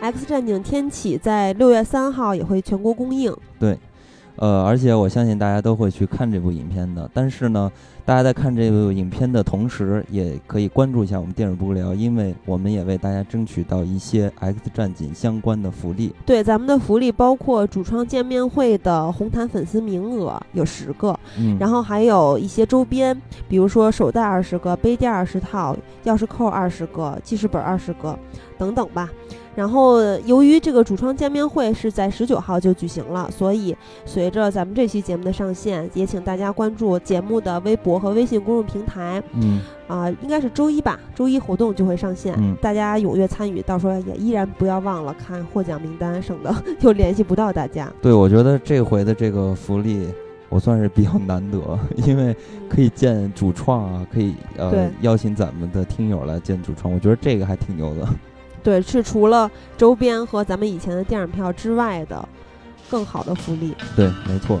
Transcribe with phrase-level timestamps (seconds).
[0.00, 3.36] X 战警天启在六月三号也会全国公映。
[3.58, 3.78] 对，
[4.40, 7.08] 呃，而且我相信大家都会去看这部影片的。
[7.12, 7.70] 但是呢，
[8.06, 16.14] 大家在看这部影片的同时，也可以关注一下我们电影不无聊，因为我们也为大家争取到一些 X 战警相关的福利。
[16.24, 23.14] 对，咱们的福利包括主创见面会的红毯粉丝名额有十个，嗯，然后还有一些周边，
[23.46, 28.18] 比如说手袋二十个、杯垫二十套、钥匙扣二十个、记事本二十个
[28.56, 29.10] 等等吧。
[29.54, 39.22] 然后，由于这个主创见面会是在十九号就举行了，所以随着咱们这期节目的上线，也请大家关注节目的微博和微信公众平台。
[39.34, 43.60] 嗯，啊，应该是周一吧，周一活动就会上线，嗯大家踊跃参与。
[43.62, 47.92] 到时候也依然不要忘了看获奖名单，省得又联系不到大家。
[48.00, 50.06] 对，我觉得这回的这个福利。
[50.48, 52.34] 我算是比较难得，因为
[52.68, 58.08] 可以见主创啊，可以呃邀请咱们的听友来见主创，我觉得这个还挺牛的。
[58.62, 62.28] 对，是除了周边和咱们以前的电影票之外的
[62.90, 63.74] 更好的福利。
[63.96, 64.60] 对，没错。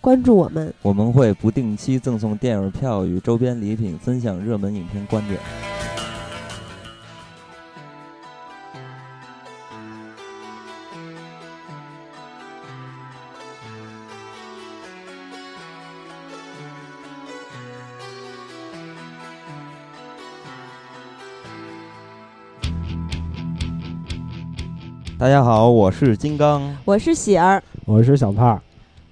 [0.00, 0.72] 关注我们。
[0.82, 5.38] 我们会不定期赠送电影票与周边礼品，分享热门影片观点。
[25.18, 26.62] 大家好，我是金刚。
[26.84, 28.62] 我是喜儿，我是小胖。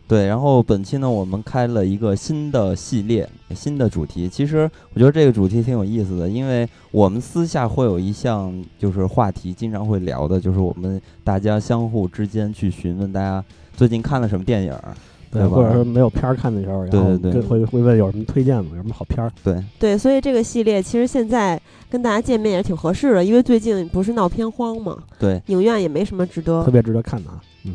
[0.09, 4.28] 对，然后本期呢，我们开了一个新的系列，新的主题。
[4.28, 13.44] 其实我觉得这个主题挺有意思的，因为我们私下会有一项就是话题，经常会聊的，就是我们大家相互之间去询问大家
[13.77, 14.94] 最近看了什么电影儿，
[15.33, 18.71] 对吧或者说没有片儿看的时候，然后对对对会会问有什么推荐吗？
[18.77, 19.33] 有什么好片儿？
[19.43, 27.43] 对对，所以这个系列其实现在跟大家见面也挺合适的，因为最近不是闹片荒嘛，对影院也没什么值得特别值得看的啊。
[27.65, 27.75] 嗯，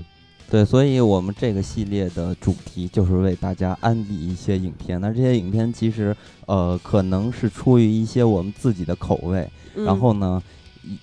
[0.51, 5.00] 对，所以我们这个系列的主题就是为大家安利一些影片。
[5.00, 6.13] 那这些影片其实
[6.45, 10.44] 呃可能是出于一些我们自己的口味，嗯然后呢，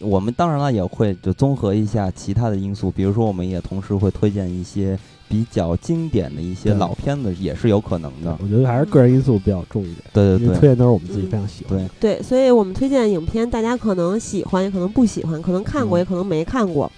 [0.01, 4.99] 我们当然了也会就综合一下其他的因素，比如说我们也同时会推荐一些
[5.31, 8.37] 比较经典的一些老片子，也是有可能的。
[8.43, 11.89] 我觉得还是个人因素比较重一点，对对对推荐都是我们自己非常喜欢。
[11.99, 16.93] 对，对，所以我们推荐的影片，大家可能喜欢，也可能不喜欢，可能看过，嗯也可能没看过，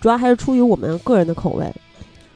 [0.00, 1.72] 主要还是出于我们个人的口味。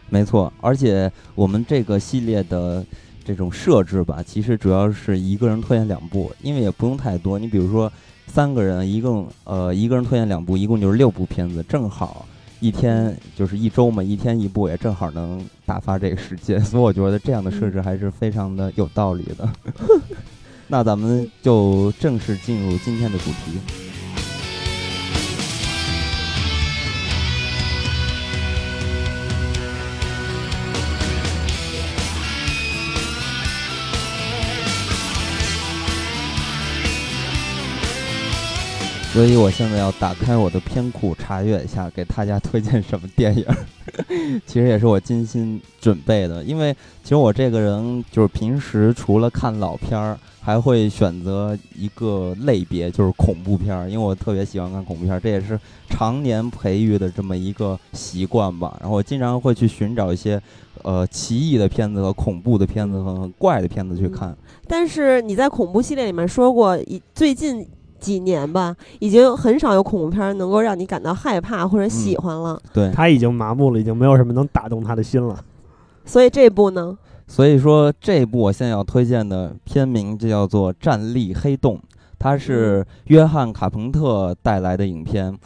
[0.08, 0.52] 没错。
[0.60, 2.84] 而且我们这个系列的
[3.24, 7.38] 这种设置吧，其实主要是一个人推荐两部，因为也不用太多。
[7.38, 7.92] 你比如说
[8.26, 12.26] 三个人，一共呃一个人推荐两部，一共就是六部片子，正好
[12.60, 16.60] 一天就是一周嘛，一天一部，也正好能打发这个时间。
[16.60, 19.48] 所以我觉得这样的设置还是非常的有道理的。
[20.68, 23.85] 那咱们就正式进入今天的主题。
[39.16, 43.46] 所以我现在要打开我的片库查阅一下，给大家推荐什么电影。
[44.44, 46.70] 其实也是我精心准备的，因为
[47.02, 55.58] 其实我这个人就是平时除了看老片儿，还会选择一个类别，就是恐怖片儿，因为我特别喜欢看恐怖片儿，这也是
[55.88, 58.76] 常年培育的这么一个习惯吧。
[58.82, 60.38] 然后我经常会去寻找一些
[60.82, 64.36] 呃奇异的片子和恐怖的片子和怪的片子去看。
[64.68, 67.66] 但是你在恐怖系列里面说过，以最近
[67.98, 72.60] 几年吧，已经很少有恐怖片能够让你感到害怕或者喜欢了。
[72.72, 75.38] 对，他已经麻木了，已经没有什么能打动他的心了。
[76.04, 76.96] 所以这部呢，
[77.26, 81.76] 所以说这部我现在要推荐的片名就叫做《站立黑洞》，
[82.18, 85.36] 它是约翰卡彭特带来的影片。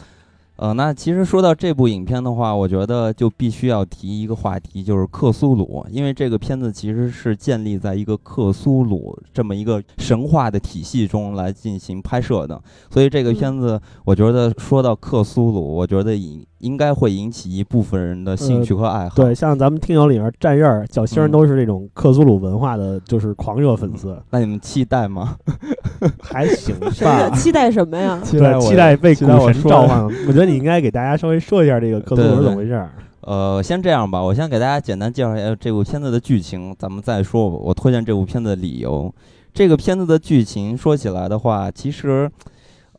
[0.61, 19.15] 呃，那其实说到这部影片的话，我觉得就必须要提一个话题，就是克苏鲁，因为这个片子其实是建立在一个克苏鲁这么一个神话的体系中来进行拍摄的，所以这个片子，我觉得说到克苏鲁，我觉得引应该会引起一部分人的兴趣和爱好。
[19.17, 24.17] 对，像咱们听友里面战刃、小星都是这种克苏鲁文化的，就是狂热粉丝。
[24.31, 25.37] 那你们期待吗？
[26.23, 27.31] 还行吧。
[27.31, 28.21] 期待什么呀？
[28.23, 30.05] 期待，期待被古神召唤。
[30.05, 32.87] 我觉得你应该给大家稍微说一下这个克苏鲁是怎么回事。
[33.23, 39.12] 呃，先这样吧，我先给大家简单介绍一下这部片子的剧情，咱们再说我推荐这部片子的理由。
[39.53, 42.31] 这个片子的剧情说起来的话，其实。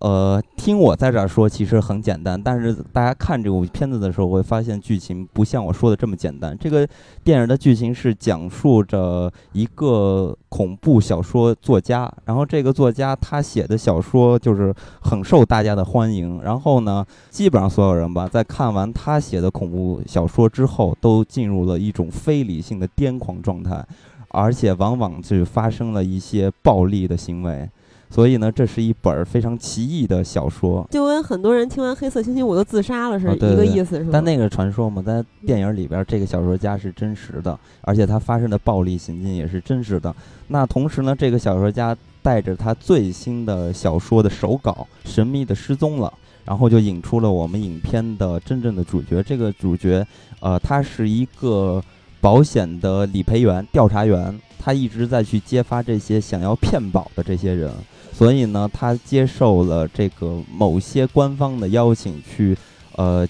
[0.02, 2.42] 呃，听我在这儿说，其实很简单。
[2.42, 6.58] 但是大家看这部片子的时候，会发现剧情不像我说的这么简单。
[6.60, 6.88] 这个
[7.24, 16.42] 电影的剧情是讲述着一个恐怖小说作家，然后这个作家他写的小说就是很受大家的欢迎。
[16.42, 23.86] 然后呢，基本上所有人吧，在看完他写的恐怖小说之后，都进入了一种非理性的癫狂状态，
[24.30, 27.70] 而且往往是发生了一些暴力的行为。
[28.12, 34.10] 所以呢，这是一本非常奇异的小说，就跟很多人听完《黑色星期五》都自杀了是一个意思，是吧？
[34.12, 40.14] 但那个传说嘛，在电影里边，这个小说家是真实的，而且他发生的暴力行径也是真实的。
[40.50, 46.14] 那同时呢，这个小说家带着他最新的小说的手稿神秘的失踪了，
[46.44, 49.24] 然后就引出了我们影片的真正的主角。
[49.24, 50.06] 这个主角，
[50.42, 51.82] 呃，他是一个
[52.20, 57.72] 保险的理赔员、调查员，他一直在去揭发这些想要骗保的这些人。
[58.22, 62.56] 所以呢，他接受了这个某些官方的邀请，去
[62.96, 63.28] 呃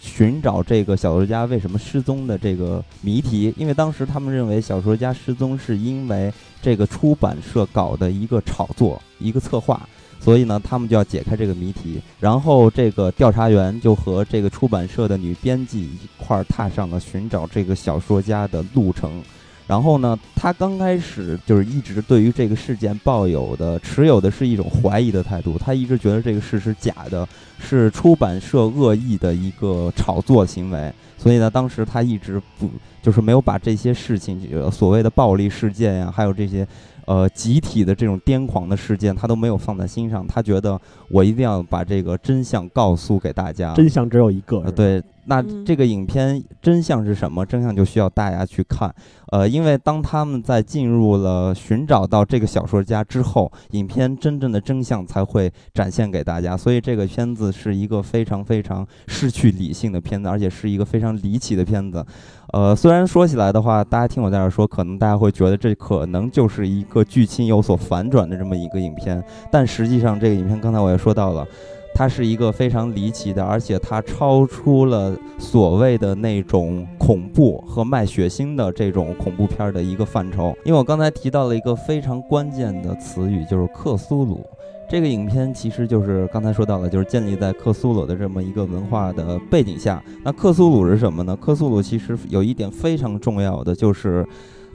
[0.00, 3.54] 寻找这个小说家为什么失踪的这个谜题。
[3.56, 12.02] 因为当时他们认为小说家失踪是因为这个出版社搞的一个炒作、一个策划，所以呢，他们就要解开这个谜题。
[12.18, 19.22] 然后这个调查员就和这个出版社的女编辑一块儿踏上了寻找这个小说家的路程。
[19.72, 25.56] 然后呢，他刚开始就是一直对于这个事件抱有的、持有的是一种怀疑的态度。
[25.56, 27.26] 他一直觉得这个事是假的，
[27.58, 30.92] 是出版社恶意的一个炒作行为。
[31.16, 32.68] 所以呢，当时他一直不
[33.00, 34.38] 就是没有把这些事情，
[34.70, 36.68] 所谓的暴力事件呀，还有这些。
[37.06, 40.26] 呃，集体的这种癫狂的事件，他都没有放在心上。
[40.26, 43.74] 他觉得我一定要把这个真相告诉给大家。
[43.74, 44.60] 真相只有一个。
[44.70, 47.44] 对，那这个影片真相是什么？
[47.44, 48.94] 真相就需要大家去看。
[49.32, 56.56] 呃，因为当他们在进入了寻找到这个小说家之后，影片真正的真相才会展现给大家。
[56.56, 62.04] 所以这个片子是一个非常非常失去理性的片子，而且是一个非常离奇的片子。
[62.52, 71.46] 呃，虽然说起来的话，大家听我在这说，可能大家会觉得这可能就是一个剧情有所反转的这么一个影片，但实际上这个影片刚才我也说到了，
[71.94, 80.54] 它是一个非常离奇的，而且它超出了所谓的那种恐怖和卖血腥的这种恐怖片的一个范畴。
[80.64, 84.44] 因为我刚才提到了一个非常关键的词语，就是克苏鲁。
[84.90, 90.02] 这个影片其实就是刚才说到了，就是建立在克苏鲁的这么一个文化的背景下。
[90.22, 91.34] 那克苏鲁是什么呢？
[91.40, 94.26] 克苏鲁其实有一点非常重要的，就是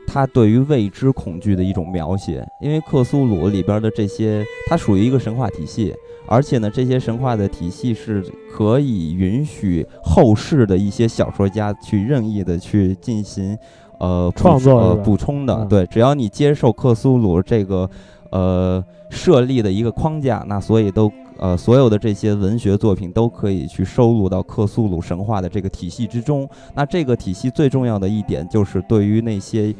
[0.08, 2.44] 它对于未知恐惧的一种描写。
[2.62, 5.94] 因为克苏鲁里边的这些，它属于一个神话体系，
[6.28, 13.58] 而且呢，这些神话的体系是可以允许后世的一些小说家去任意的去进行
[14.00, 15.66] 呃创作补充的。
[15.66, 17.90] 对，只要你接受克苏鲁这个。
[18.30, 26.48] 呃，设立的一个框架，那所以都呃，所有的这些文学作品都可以去收录到克苏鲁神话的这个体系之中。
[26.76, 29.74] 那这个体系最重要的一点就是对于那些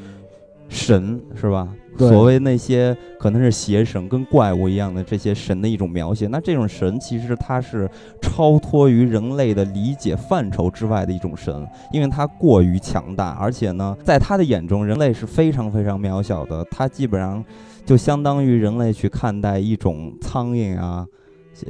[0.70, 1.68] 神，是吧？
[1.98, 6.28] 所谓那些可能是邪神跟怪物一样的这些神的一种描写。
[6.28, 7.90] 那这种神其实它是
[8.22, 16.64] 超脱于人类的理解范畴之外的一种神，因为它过于强大，而且呢，在他的眼中，人类是非常非常渺小的。
[16.70, 17.44] 他基本上。
[17.88, 21.08] 就相当于人类去看待一种苍蝇啊、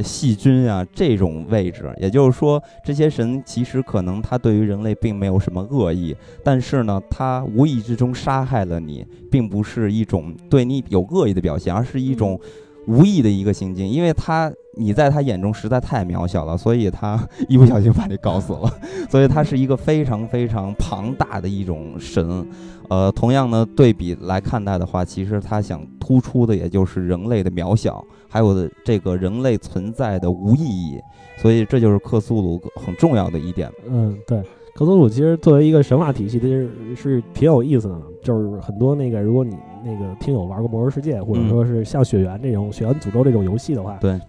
[0.04, 12.40] 细菌啊这种位置，也就是说，这些神其实可能他对于人类并没有什么恶意，但是呢，他无意之中杀害了你，并不是一种对你有恶意的表现，而是一种
[12.88, 18.72] 无意的一个行径，因为他你在他眼中实在太渺小了，所以他 一不小心把你搞死了，
[19.12, 22.48] 所以他是一个非常非常庞大的一种神。
[22.90, 30.98] 呃，同样呢，对比来看待的话，其实他想突出的也就是人类的渺小，还有这个人类存在的无意义，
[31.38, 33.70] 所以这就是克苏鲁很重要的一点。
[33.90, 34.42] 嗯，对，
[34.74, 38.02] 克苏鲁其实作为一个神话体系，其实是挺有意思的。
[38.24, 44.20] 就是很多那个，如果你那个听友玩过《魔兽世界》，或者说是像《雪原》这种《雪原诅咒》这种游戏的话，对，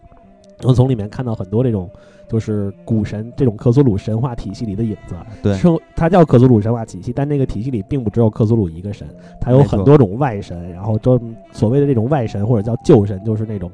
[0.63, 1.91] 能从里面看到很多这种
[2.29, 5.17] 就是古神这种克苏鲁神话体系里的影子。
[5.43, 9.09] 对，生它叫克苏鲁神话体系，但那个体系里并不只有克苏鲁一个神，
[9.41, 11.21] 它有很多种外神，然后都
[11.53, 13.71] 所谓的这种外神或者叫旧神，就是那种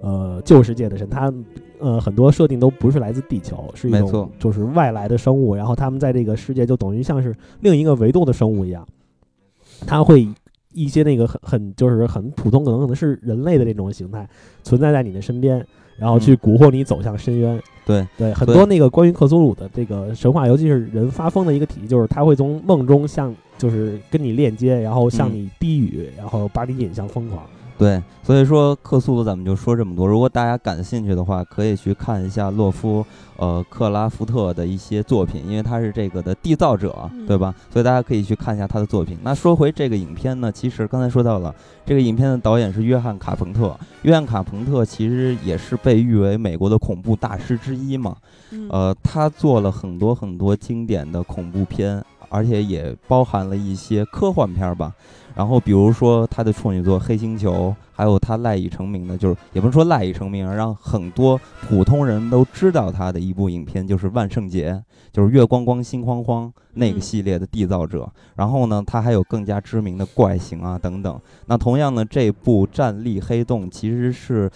[0.00, 1.32] 呃旧世界的神，它
[1.80, 8.86] 呃很多设定都不是来自地球，是一种就是外来的生物，然后他们在这个世界就等于像是另一个维度的生物一样，
[9.86, 10.26] 他会。
[10.76, 14.28] 一些那个很很就是很普通，可能可能是人类的那种形态
[14.62, 15.64] 存在在你的身边，
[15.98, 17.60] 然后去嗯蛊惑你走向深渊。
[17.86, 27.42] 对对，很多那个关于克苏鲁的这个神话，尤其是人发疯的一个体系，就是他会从梦中向就是跟你链接，然后向嗯你低语，然后把你引向疯狂。
[27.78, 30.06] 对，所以说克苏鲁咱们就说这么多。
[30.06, 33.04] 如果大家感兴趣的话，可以去看一下洛夫
[33.36, 37.54] 呃克拉福特的一些作品，因为他是这个的缔造者，嗯对吧？
[37.70, 39.18] 所以大家可以去看一下他的作品。
[39.22, 41.54] 那说回这个影片呢，其实刚才说到了，
[41.84, 43.76] 这个影片的导演是约翰卡彭特。
[44.02, 48.16] 约翰卡彭特其实也是被誉为美国的恐怖大师之一嘛。
[48.52, 54.92] 嗯呃，他做了很多很多经典的恐怖片，而且也包含了一些科幻片儿吧。
[55.34, 64.72] 然后比如说他的处女作《黑星球》，还有他赖以成名的，就是也不是说赖以成名，让很多普通人都知道他的一部影片，就是《万圣节》，
[65.12, 68.10] 就是月光光心慌慌那个嗯系列的缔造者。
[68.34, 71.20] 然后呢，他还有更加知名的《怪形》啊等等。
[71.44, 74.50] 那同样呢，这部《战栗黑洞》其实是。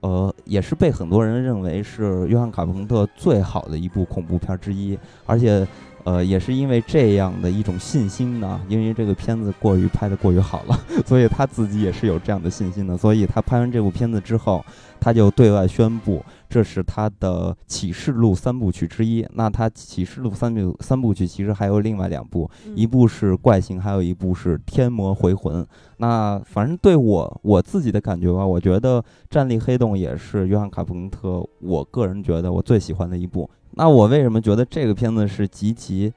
[0.00, 5.66] 呃，也是被很多人认为是约翰卡彭特最好的一部恐怖片之一，而且，
[6.04, 12.96] 呃，也是因为这样的一种信心呢，因为这个片子过于拍的过于好了， 所以他自己也是有这样的信心的。
[12.96, 14.64] 所以他拍完这部片子之后，
[15.04, 19.22] 他就对外宣布，这是他的《启示录》三部曲之一。
[19.34, 25.62] 那他《启示录》三部三部曲其实还有另外两部，嗯一部是《怪形》，还有一部是《天魔回魂》。
[25.98, 33.50] 那反正对我我自己的感觉吧，我觉得《战栗黑洞》也是约翰卡彭特，我个人觉得我最喜欢的一部。
[33.72, 36.10] 那我为什么觉得这个片子是极其，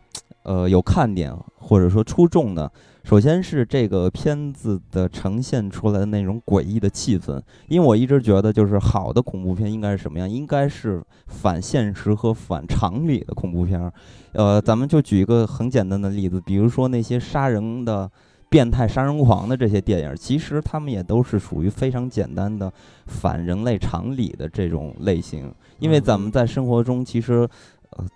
[0.43, 2.71] 呃，有看点或者说出众呢？
[3.07, 10.29] 首先是这个片子的呈现出来的那种诡异的气氛，因为我一直觉得，就是好的恐怖片应该是什么样？
[10.29, 13.93] 应该是反现实和反常理的恐怖片儿。
[14.33, 18.11] 呃，咱们就举一个很简单的例子，比如说那些杀人的。
[18.49, 22.71] 变态杀人狂的这些电影，其实他们也都是属于非常简单的
[23.07, 27.45] 反人类常理的这种类型，因为咱们在生活中其实。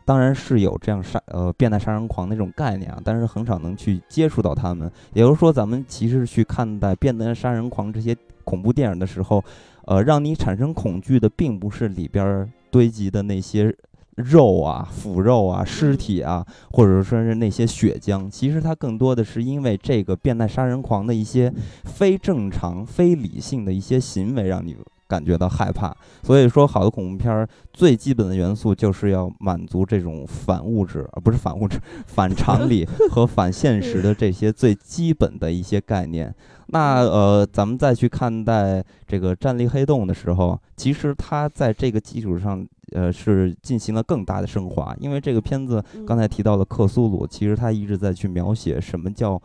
[0.05, 4.91] 当然是有这样杀呃变态杀人狂那种概念啊，但是很少能去接触到他们。
[5.13, 9.43] 也就是说，咱们其实去看待变态杀人狂这些恐怖电影的时候，
[9.85, 13.75] 呃，让你产生恐惧的并不是里边堆积的那些
[14.15, 18.29] 肉啊、腐肉啊、尸体啊，或者说是那些血浆。
[18.29, 21.51] 其实它更多的是因为这个变态杀人狂的一些
[21.85, 24.75] 非正常、非理性的一些行为，让你
[25.11, 25.93] 感觉到害怕。
[26.23, 31.77] 所以说，好的恐怖片儿最基本的元素就是要满足这种反物质，而不是反物质、
[32.07, 36.33] 反常理和反现实的这些最基本的一些概念。
[36.67, 44.95] 那呃，咱们再去看待这个《战力黑洞》的时候，其实它在这个基础上，呃，是进行了更大的升华。
[44.97, 49.41] 因为这个片子嗯刚才提到了克苏鲁，其实它一直在去描写什么叫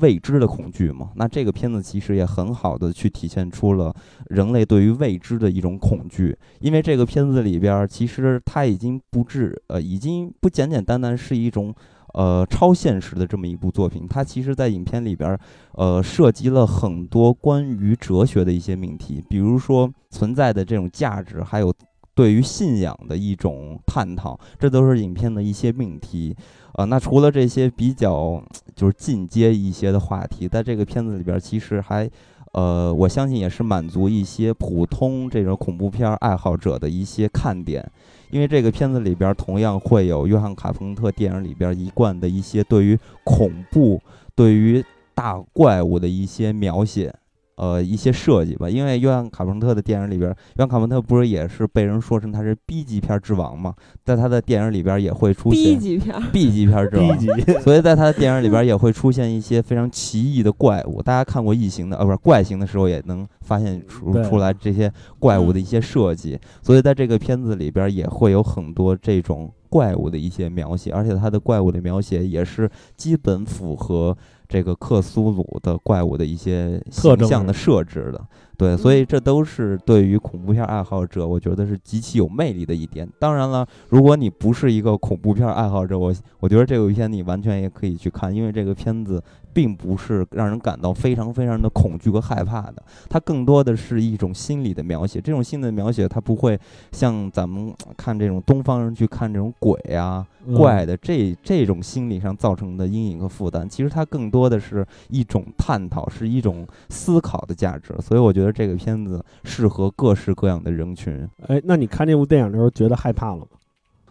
[0.00, 1.10] 未知的恐惧嘛。
[1.16, 3.94] 那这个片子其实也很好的去体现出了
[4.30, 6.36] 人类对于未知的一种恐惧。
[6.60, 11.74] 因为这个片子里边儿，其实它已经不至呃，已经不简简单单是一种。
[12.14, 15.38] 呃，超现实的这么一部作品，它其实，在影片里边儿，
[15.72, 21.72] 呃，涉及了很多关于哲学的一些命题，比如说存在的这种价值，还有
[22.18, 26.34] 对于信仰的一种探讨，这都是影片的一些命题。
[26.72, 28.42] 呃，那除了这些比较
[28.74, 32.10] 就是进阶一些的话题，在这个片子里边，其实还
[32.54, 37.88] 呃，我相信也是满足一些普通这种恐怖片爱好者的一些看点。
[38.32, 44.02] 因为这个片子里边同样会有约翰卡彭特电影里边一贯的一些对于恐怖、
[44.34, 44.84] 对于
[45.14, 47.14] 大怪物的一些描写，
[47.58, 48.70] 呃，一些设计吧。
[48.70, 53.74] 因为约翰卡彭特的电影里边儿，约翰卡彭特不是也是被人说成他是 B 级片之王嘛，
[54.04, 57.18] 在他的电影里边儿也会出 B 现级片，B 级片儿之王，
[57.60, 61.02] 所以在他的电影里边也会出现一些非常奇异的怪物。
[61.02, 66.38] 大家看过《异形》的，呃，不是怪形的时候，也能发现出出来这些怪物的一些设计。
[66.62, 74.16] 所以在这个片子里边也会有很多这种怪物的一些描写，而且它的怪物的描写也是基本符合
[74.48, 78.20] 这个克苏鲁的怪物的一些形象的设置的。
[78.56, 83.08] 对，所以这都是对于恐怖片爱好者，我觉得是极其有魅力的一点。
[83.20, 95.20] 当然了，如果你不是一个恐怖片爱好者，我我觉得这部片你完全也可以去看，因为这个片子并不是让人感到非常非常的恐惧和害怕的，它更多的是一种心理的描写。
[95.20, 96.58] 这种心理的描写，它不会
[96.92, 107.94] 像咱们看这种东方人去看这种鬼啊、嗯怪的这这种心理上造成的阴影和负担，其实它更多的是一种探讨，是一种思考的价值。
[108.00, 111.28] 所以我觉得这个片子适合各式各样的人群。
[111.48, 113.46] 哎，那你看这部电影的时候觉得害怕了吗？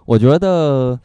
[0.05, 0.97] 我觉得，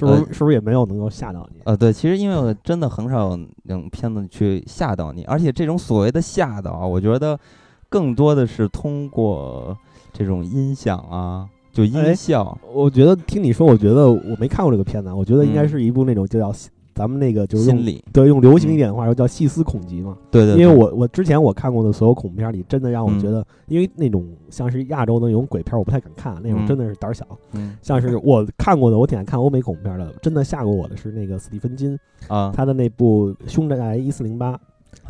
[0.00, 1.60] 是不是、呃是不是也没有能够吓到你？
[1.64, 7.38] 呃，对，其实因为我真的很少有那种片子去吓到你，而且这种所谓的吓到啊，我觉得
[7.88, 9.76] 更多的是通过
[10.12, 12.56] 这种音响啊，就音哎效。
[12.72, 16.52] 我觉得听你说，我觉得我没看过这个片子，我觉得应该嗯是一部那种就叫
[16.94, 20.16] 咱们那个就是用心理，对用流行一点的话说叫细思恐极嘛。
[20.30, 23.20] 对对，因为我我之前我看过的所有恐怖片里，真的让我嗯。
[23.20, 26.66] 觉得，因为那种像是亚洲的那种鬼片，我不太敢看，那种嗯。
[26.66, 27.26] 真的是胆儿小。
[27.52, 27.76] 嗯。
[27.82, 34.52] 像是我看过的，我挺爱看欧美恐怖片的，真的吓过我的是那个斯蒂芬金啊他的那部《凶宅一四零八》，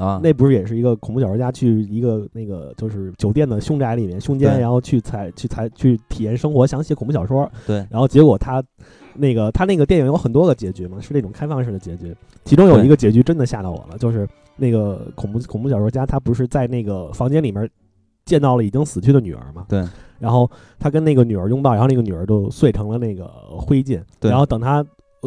[0.03, 8.63] 啊，那不是也是一个恐怖小说家去一个那个就是酒店的凶宅里面凶间，然后去采去采去体验生活，想写恐怖小说，对，然后结果他
[9.15, 12.15] 那个他那个电影有很多个结局嘛，是那种开放式的结局，
[12.45, 17.69] 其中有一个结局真的吓到我了，就是那个恐怖恐怖小说家他不是在那个房间里面
[18.25, 19.85] 见到了已经死去的女儿嘛，对，
[20.19, 20.49] 然后
[20.79, 23.27] 他跟那个女儿拥抱，然后那个女儿就碎成了那个
[23.59, 24.31] 灰烬，对。
[24.31, 24.85] 然后等他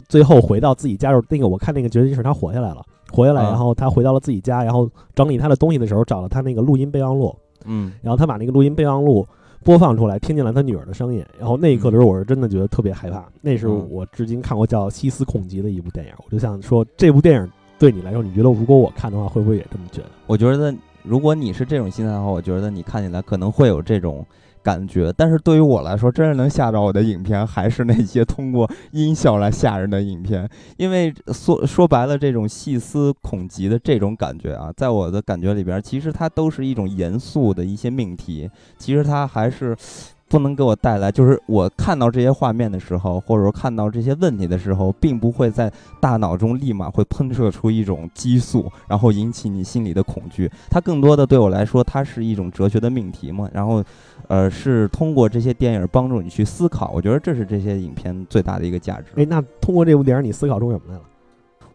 [0.07, 7.35] 最后回到自己家时候，那个我看那个结局是他活下来了，活下来，啊然后他回到了自己家，然后整理他的东西的时候找了他那个录音备忘录，
[7.65, 7.91] 嗯。
[8.01, 9.27] 然后他把那个录音备忘录
[9.63, 13.87] 播放出来，听见了他女儿的声音，然后那一刻的时候，我是真的觉得特别害怕，那是嗯。
[13.89, 20.09] 我至今看过叫细思恐极的一部电影，我就想说这部电影对你来说，你觉得如果我看的话，会不会也这么觉得？
[20.27, 24.25] 我觉得如果你是这种心态的话，我觉得你看起来可能会有这种
[24.63, 25.13] 感觉。
[25.15, 30.49] 但是对于我来说，真正能吓着我的影片，还是那些通过音效来吓人的影片。
[30.77, 38.49] 因为说说白了，这种细思恐极的这种感觉啊，在我的感觉里边，其实它都是一种严肃的一些命题。
[38.77, 39.75] 其实它还是。
[40.33, 45.71] 不能给我带来，就是我看到这些画面的时候，或者说看到这些问题的时候，并不会在
[46.01, 50.49] 大脑中立马会喷射出一种激素，然后引起你心里的恐惧。
[50.71, 53.47] 它更多的对我来说，它是一种哲学的命题嘛。
[53.53, 53.83] 然后，
[54.27, 56.91] 呃，是通过这些电影帮助你去思考。
[56.95, 59.13] 我觉得这是这些影片最大的一个价值。
[59.15, 61.01] 哎，那通过这部电影，你思考出什么来了？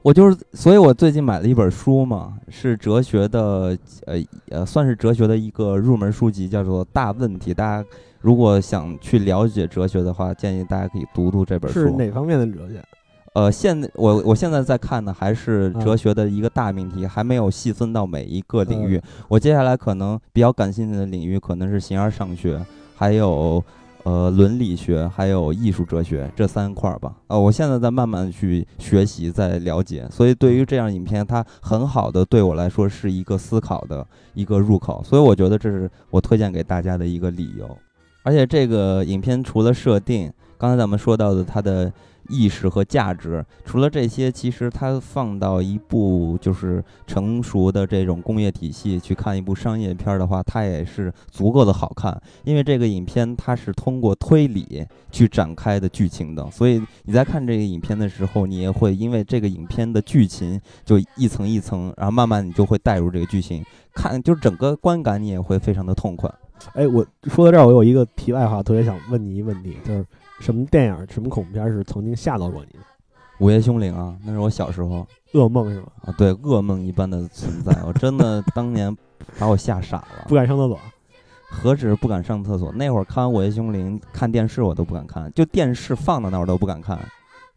[0.08, 4.16] 我就是，所以我最近买了一本书嘛，是哲学的，呃
[4.48, 7.50] 呃，算是哲学的一个入门书籍，叫做《大问题》。
[7.54, 7.86] 大家
[8.22, 11.80] 如果想去了解哲学的话，建议大家可以读读这本书。
[11.80, 12.82] 是哪方面的哲学？
[13.34, 18.96] 呃，现在我我现在在看的还是啊哲学的一个大命题，还没有细分到每一个领域。
[18.96, 22.58] 嗯我接下来可能比较感兴趣的领域可能是形而上学，
[22.96, 23.62] 还有
[24.08, 27.14] 呃伦理学，还有艺术哲学这三块儿吧。
[27.26, 37.68] 呃，我现在在慢慢去学习，在了解，所以对于这样影片，它很好的对我来说是一个思考的一个入口，所以我觉得这是我推荐给大家的一个理由。
[38.22, 41.92] 而且这个影片除了设定，刚才咱们说到的它的
[42.28, 52.20] 意识和价值，除了这些，其实它放到一部就是成熟的这种工业体系去看一部商业片的话，它也是足够的好看。
[52.44, 63.64] 因为这个影片它是通过推理去展开的剧情的，所以你在看这个影片的时候，你也会因为这个影片的剧情就一层一层，然后慢慢你就会带入这个剧情，
[63.94, 66.30] 看就是整个观感你也会非常的痛快。
[66.74, 70.04] 哎，我说到这儿，我有一个题外话，特别想问你一个问题，就是
[70.40, 72.84] 什么电影、什么恐怖片是曾经吓到过你的？
[73.40, 75.92] 午夜凶铃啊，那是我小时候噩梦是吧？
[76.06, 78.94] 啊，对，噩梦一般的存在， 我真的当年
[79.38, 80.24] 把我吓傻了。
[80.26, 80.78] 不敢上厕所。
[81.50, 86.98] 何止不敢上厕所，那会儿看完《午夜凶铃》，看电视我都不敢看，就电视放到那儿我都不敢看，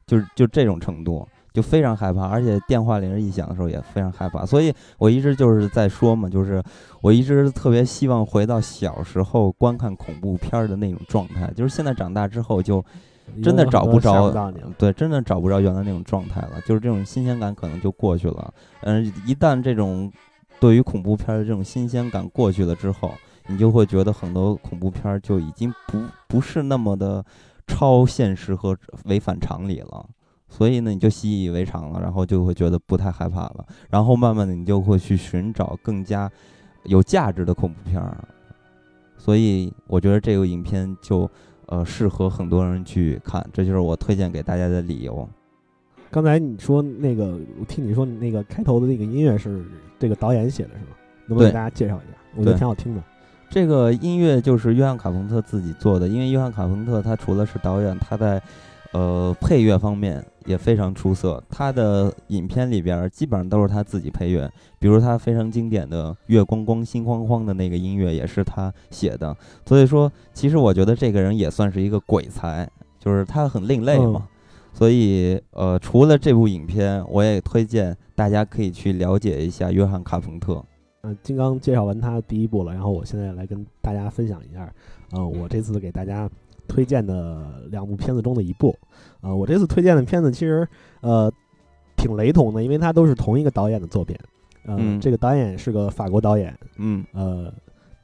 [0.08, 6.64] 就是就这种程度，就非常害怕，而且电话铃一响的时候也非常害怕，所以我一直就是在说嘛，就是
[7.02, 12.84] 我一直特别希望回到小时候观看恐怖片儿的那种状态，就是现在长大之后就
[13.44, 14.32] 真的找不着。
[14.78, 18.54] 对，真的找不着原来那种状态了，就是这种新鲜感可能就过去了。
[18.82, 20.12] 嗯，一旦这种
[20.60, 23.14] 对于恐怖片儿的这种新鲜感过去了之后，
[23.48, 27.24] 你就会觉得很多恐怖片儿就已经不不是那么的
[27.68, 30.06] 超现实和违反常理了。
[30.52, 36.30] 所以呢，你就习以为常了，然后就会觉得不太害怕了，然后慢慢的你就会去寻找更加
[36.84, 38.18] 有价值的恐怖片儿。
[39.18, 41.30] 所以我觉得这个影片就
[41.68, 45.28] 呃适合很多人去看，这就是我推荐给大家的理由。
[46.10, 49.66] 刚才你说那个，我听你说那个开头的那个音乐是
[49.98, 50.92] 这个导演写的，是吗？
[51.28, 52.18] 能不能给大家介绍一下？
[52.36, 53.02] 我觉得挺好听的。
[53.50, 58.42] 这个音乐就是约翰卡彭特自己做的，因为约翰卡彭特他除了是导演，他在
[58.92, 61.44] 呃配乐方面也非常出色。
[61.50, 69.36] 他的影片里边儿基本上都是他自己配乐，比如他非常经典的《月光光心慌慌》的那个音乐也是他写的。
[69.66, 74.28] 所以说，其实我觉得这个人也算是一个鬼才，就是他很另类嘛。
[74.74, 80.64] 所以，呃，除了这部影片，我也推荐大家可以去了解一下约翰卡彭特。
[81.02, 84.74] 嗯，金刚介绍完他第一部了，然后我现在来跟大家分享一下，
[85.12, 86.30] 呃，我这次给大家
[86.72, 88.74] 推荐的两部片子中的一部。
[89.20, 90.66] 呃，我这次推荐的片子其实
[91.02, 91.30] 呃
[91.98, 94.16] 挺雷同的，因为它都是同一个导演的作品。
[94.66, 97.52] 呃、嗯这个导演是个法国导演，嗯呃，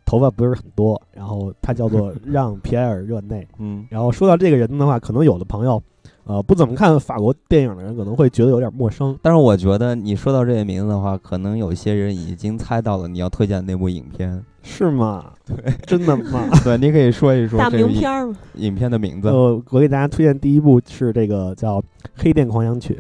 [0.06, 3.48] 头发不是很多，然后他叫做让·皮埃尔·热内。
[3.58, 5.82] 嗯然后说到这个人的话，可能有的朋友，
[6.28, 9.18] 呃，不怎么看法国电影的人可能会觉得有点陌生。
[9.22, 14.44] 但是我觉得你说到这个名字的话，可能有些人已经猜到了你要推荐的那部影片。
[14.62, 15.32] 是吗？
[15.46, 16.50] 对，真的吗？
[16.66, 19.30] 对，你可以说一说大这个影名片儿嘛，影片的名字。
[19.30, 21.80] 呃，我给大家推荐第一部是这个叫
[22.16, 22.94] 《黑店狂想曲》，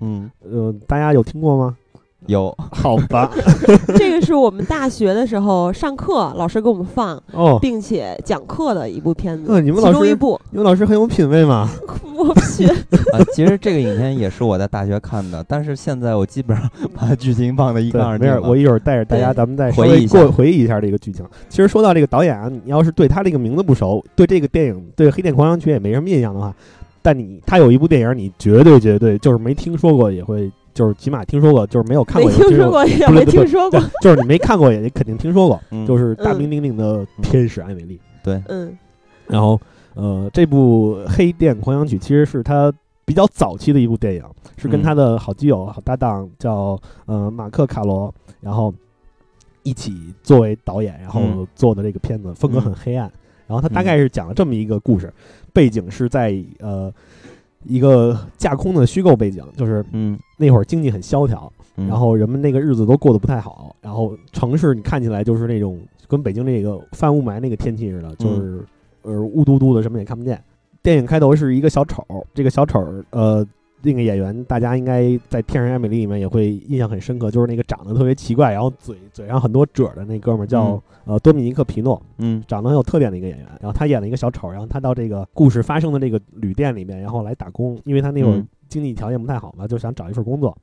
[0.00, 1.76] 嗯，呃，大家有听过吗？
[2.32, 2.54] 有。
[2.70, 3.30] 好吧，
[3.96, 9.52] 这个是我们大学的时候上课老师给我们放，哦，并且讲课的一部片子。
[9.52, 11.68] 呃你们老师其中一部，你们老师很有品位嘛。
[12.16, 18.48] 我去，啊，其实这个影片也是我在大学看的，但是现在我基本上把剧情放在一对干二，没事，净。
[18.48, 21.24] 我一会儿带着大家，咱们再回忆一下回忆一下这个剧情。
[21.48, 26.54] 其实说到这个导演啊，你要是对他这个名字不熟，对这个电影对《黑店狂想曲》也没什么印象的话，
[27.02, 33.80] 但你他有一部电影，你绝对绝对就是没听说过，也会就是起码听说过，就是没有看过也听说过，也没听说过。
[34.02, 35.86] 就是你没看过也肯定听说过，嗯。
[35.86, 37.98] 就是大名鼎鼎的天使艾美丽。
[38.22, 38.76] 对，嗯。
[39.26, 39.58] 然后
[39.94, 42.70] 呃，这部《黑店狂想曲》其实是他
[43.06, 44.22] 比较早期的一部电影，
[44.58, 44.82] 是跟嗯。
[44.82, 48.72] 他的好基友、好搭档叫呃马克卡罗，然后
[49.62, 51.48] 一起作为导演，然后嗯。
[51.54, 53.10] 做的这个片子，风格很黑暗。
[53.46, 55.10] 然后他大概是讲了这么一个故事，
[55.54, 56.92] 背景是在呃
[57.68, 61.86] 一个架空的虚构背景，就是嗯，那会儿经济很萧条，嗯。
[61.86, 68.64] 然后人们那个日子都过得不太好，然后城市你看起来就是那种跟北京那个泛雾霾那个天气似的，就是
[69.02, 70.42] 呃雾嘟嘟的，什么也看不见。
[70.82, 73.44] 电影开头是一个小丑，这个小丑呃
[73.86, 83.46] 那个演员大家应该在《天使爱美丽》里面也会印象很深刻，就是那个长得特别奇怪，然后嘴嘴上很多褶的那哥们儿叫、嗯呃多米尼克皮诺，嗯长得很有特点的一个演员。
[83.60, 90.56] 然后他演了一个小丑，然后他到这个故事发生的这个旅店里面，然后来打工，因为他那会儿嗯经济条件不太好嘛，就想找一份工作。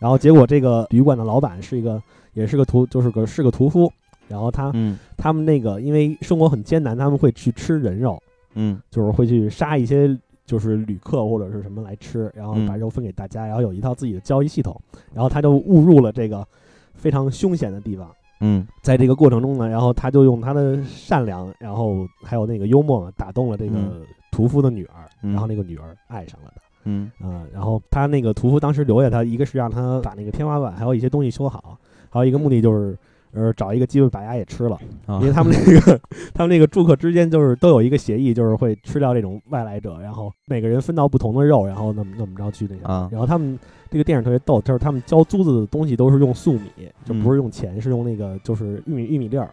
[0.00, 3.88] 然后结果这个旅馆的老板是一个，也是个屠，就是个是个屠夫。
[4.26, 8.20] 然后他嗯他们那个因为生活很艰难，他们会去吃人肉，
[8.54, 10.08] 嗯就是会去杀一些
[10.46, 14.80] 就是旅客或者是什么来吃，然后嗯把肉分给大家，然后有一套自己的交易系统。
[15.12, 16.46] 然后他就误入了这个
[16.94, 18.10] 非常凶险的地方。
[18.40, 26.60] 嗯在这个过程中呢，然后他就用他的善良，然后还有那个幽默嘛，打动了这个嗯屠夫的女儿，嗯然后那个女儿爱上了他。
[26.86, 31.78] 嗯啊、然后他那个屠夫当时留下他，一个是让他把那个天花板还有一些东西修好，
[32.10, 32.94] 还有一个目的就是，
[33.34, 35.18] 呃，找一个机会把牙也吃了，啊。
[35.20, 36.00] 因为他们那个
[36.32, 43.58] 他们那个住客之间就是都有一个协议，就是会吃掉这种外来者，然后每个人分到不同的肉，然后那么那么着去那个，啊然后他们
[43.90, 49.50] 这个电影特别逗，就是他们交租子的东西都是用粟米，就不是用钱，是用那个就是玉米玉米粒儿，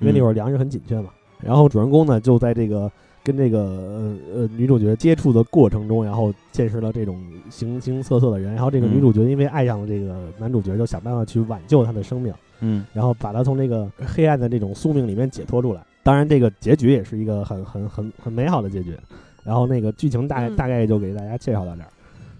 [0.00, 1.10] 因为那会儿粮食很紧缺嘛。
[1.40, 2.90] 然后主人公呢就在这个
[3.24, 8.96] 跟这个呃呃女主角接触的过程中，然后见识了这种形形色色的人，然后这个嗯。
[8.96, 15.84] 女主角因为爱上了这个男主角，就想办法去挽救他的生命，嗯然后把他从这个黑暗的这种宿命里面解脱出来。
[16.02, 18.96] 当然，这个结局也是一个很很很很美好的结局。
[19.44, 21.88] 然后那个剧情大概嗯大概就给大家介绍到这儿。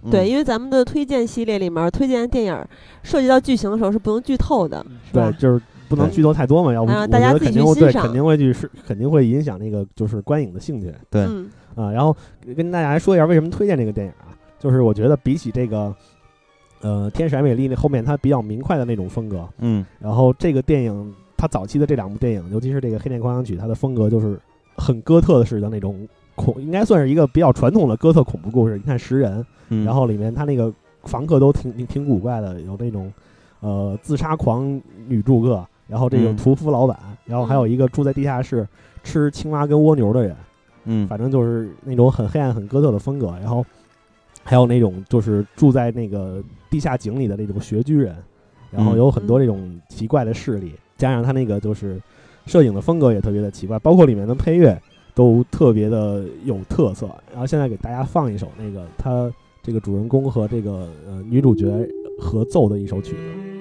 [0.04, 2.64] 嗯对，因为咱们的推荐系列里面，推荐的电影
[3.04, 5.38] 涉及到剧情的时候是不能剧透的，是吧对，？
[5.38, 11.92] 就是不能剧透太多嘛，要不大家自己肯定会对去欣赏肯定会去是肯定会影响那个就是观影的兴趣对嗯啊。
[11.92, 12.16] 然后
[12.56, 15.94] 跟大家说一下为什么推荐这个电影啊，就是我觉得比起这个
[16.83, 19.85] 呃《天使爱美丽》那后面它比较明快的那种风格，嗯。
[19.99, 24.38] 然后这个电影它早期的这两部电影，尤其是这个《黑店狂想曲》，它的风格就是
[24.77, 28.77] 很哥特式的那种恐，应该算是一个比较传统的哥特恐怖故事。
[28.77, 29.40] 你看《食人》，
[29.71, 30.73] 嗯，然后里面他那个
[31.05, 33.12] 房客都挺挺挺古怪的，有那种
[33.61, 36.37] 呃自杀狂女住客，然后这个嗯。
[36.37, 38.66] 屠夫老板，然后还有一个住在地下室
[39.05, 40.37] 吃青蛙跟蜗牛的人，
[40.85, 41.07] 嗯。
[41.07, 43.37] 反正就是那种很黑暗、很哥特的风格。
[43.40, 43.64] 然后
[44.44, 48.16] 还有那种就是住在那个地下井里的那种穴居人，
[48.70, 52.00] 然后嗯有很多这种奇怪的势力，加上他那个就是
[52.46, 54.81] 摄影的风格也特别的奇怪，包括里面的配乐
[55.14, 57.09] 都特别的有特色。
[57.31, 61.66] 然后现在给大家放一首那个他这个主人公和这个呃女主角
[62.18, 63.51] 合奏的一首曲子。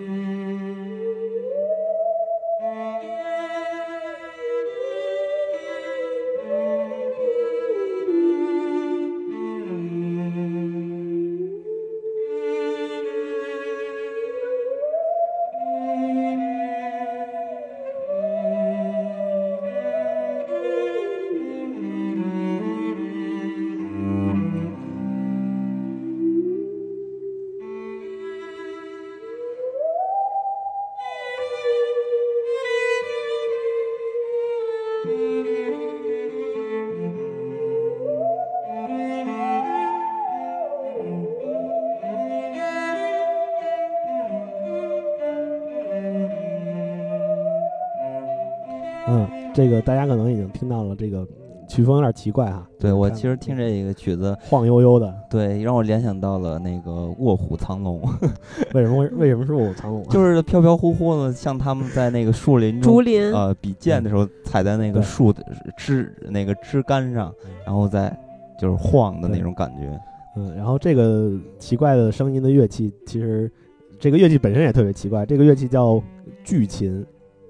[50.62, 51.28] 听到了，这个
[51.68, 52.70] 曲风有点奇怪哈。
[52.78, 58.00] 对我其实听这个曲子，晃悠悠的，对让我联想到了那个《卧虎藏龙》，
[58.76, 60.08] 为什么会为什么是卧虎藏龙啊？
[60.12, 65.44] 就是飘飘忽忽的，像他们在那个树林中竹林，呃比剑的时候踩在那个树的
[65.76, 67.34] 枝那个枝干上，
[67.66, 68.16] 然后再
[68.60, 70.00] 就是晃的那种感觉。
[70.36, 73.52] 嗯，然后这个奇怪的声音的乐器，其实
[74.00, 75.26] 这个乐器本身也特别奇怪。
[75.26, 76.00] 这个乐器叫
[76.44, 77.04] 锯琴，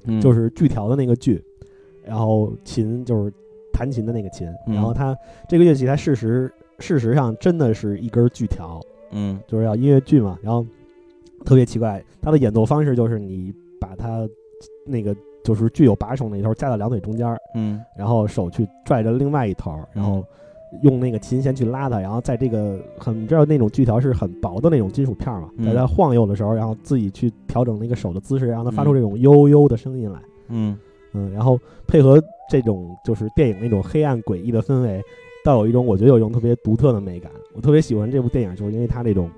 [0.06, 1.44] 嗯，就是锯条的那个锯，
[2.04, 3.32] 然后琴就是
[3.72, 4.48] 弹琴的那个琴。
[4.68, 4.76] 嗯。
[4.76, 5.16] 然后它
[5.48, 8.80] 这个乐器，它事实事实上真的是一根锯条，
[9.12, 9.40] 嗯。
[9.48, 10.38] 就是要音乐剧嘛。
[10.42, 10.66] 然后
[11.46, 14.28] 特别奇怪，它的演奏方式就是你把它
[14.86, 17.82] 那个就是具有把手那一头夹到两腿中间儿，嗯。
[17.96, 20.24] 然后手去拽着另外一头，然后
[20.84, 25.66] 用那个琴弦去拉它，然后在这个很你知道那种锯条是很薄的那种金属片嘛，嗯。
[25.66, 30.78] 在它晃悠的时候，然后自己去调整那个手的姿势，让它发出这种悠悠的声音来，嗯
[31.14, 35.02] 嗯，然后配合这种就是电影那种黑暗诡异的氛围，
[35.44, 37.32] 倒有一种我觉得有一种特别独特的美感。
[37.54, 39.30] 我特别喜欢这部电影，就是因为它这种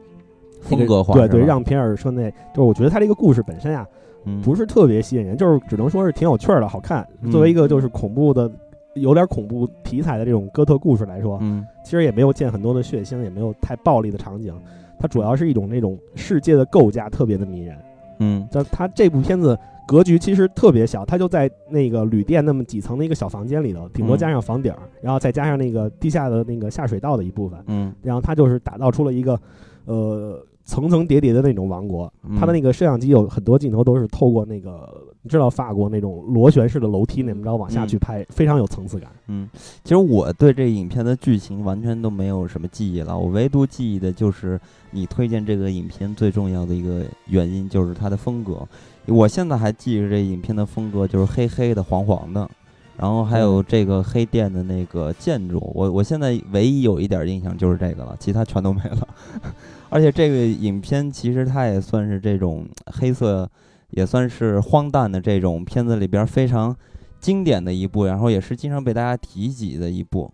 [0.61, 3.87] 风格化对对，让皮尔说那就是我觉得它这个故事本身啊，
[4.25, 7.07] 嗯不是特别吸引人，就是只能说是挺有趣儿的，好看。
[7.21, 8.49] 嗯作为一个就是恐怖的、
[8.93, 14.53] 有点恐怖题材的这种哥特故事来说，嗯其实也没有见很多的血腥，也没有太暴力的场景。
[14.99, 17.77] 它主要是一种那种世界的构架特别的迷人。
[18.19, 29.39] 嗯但它这部片子格局其实特别小，它就在那个旅店那么几层的一个小房间里头，顶多嗯加上房顶儿，然后再加上那个地下的那个下水道的一部分，嗯然后它就是打造出了一个
[29.85, 32.11] 呃层层叠叠的那种王国。
[32.23, 34.89] 嗯它的那个摄像机有很多镜头都是透过那个，
[35.21, 39.11] 你知道法国那种螺旋式的楼梯那么着往下去拍，非常有层次感。
[39.27, 39.49] 嗯，
[39.83, 44.59] 其实我对这影片的剧情完全都没有什么记忆了，我唯独记忆的就是
[44.91, 48.65] 你推荐这个影片最重要的一个原因就是它的风格。
[49.07, 52.49] 我现在还记着这影片的风格，就是黑黑的、黄黄的，
[52.97, 55.59] 然后还有这个黑店的那个建筑。
[55.75, 59.07] 我我现在唯一有一点印象就是这个了，其他全都没了。
[59.89, 63.49] 而且这个影片其实它也算是这种黑色，
[63.89, 66.75] 也算是荒诞的这种片子里边非常
[67.19, 70.31] 经典的一部，然后也是经常被大家提及的一部。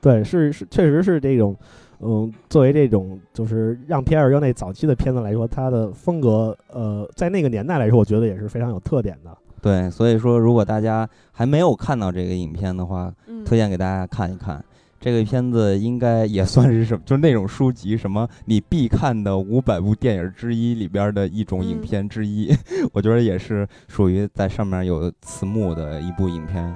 [0.00, 1.56] 对，是是，确实是这种，
[2.02, 9.36] 嗯，作为这种就是让皮埃尔热内早期的片子来说，它的风格，呃，在那个年代来说，我觉得也是非常有特点的。
[9.60, 14.62] 对，所以说如果大家还没有看到这个影片的话，嗯推荐给大家看一看。
[14.98, 22.52] 这个片子应该也算是什么，就是那种书籍，什么你必看的五百部电影之一里边的一种影嗯片之一。
[22.92, 26.72] 我觉得也是属于在上面有词幕的一部影片。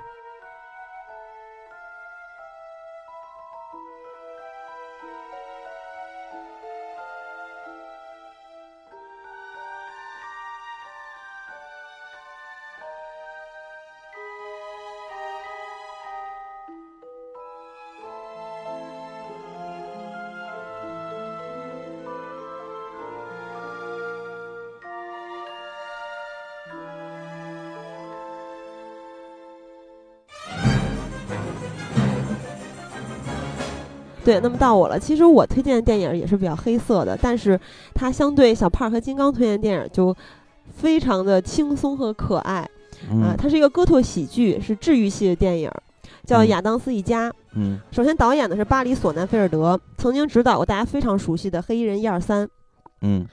[34.26, 34.98] 对，那么到我了。
[34.98, 37.58] 其实我推荐的电影也是比较黑色的，但是
[37.94, 40.12] 它相对小胖和金刚推荐的电影就
[40.74, 42.68] 非常的轻松和可爱啊。
[43.10, 45.70] 嗯它是一个哥特喜剧，是治愈系的电影，
[46.24, 47.30] 叫《嗯亚当斯一家》。
[47.54, 52.44] 嗯首先导演的是巴里·索南菲尔德，曾经执导过大家非常熟悉的《黑衣人一二三》。
[53.02, 53.24] 嗯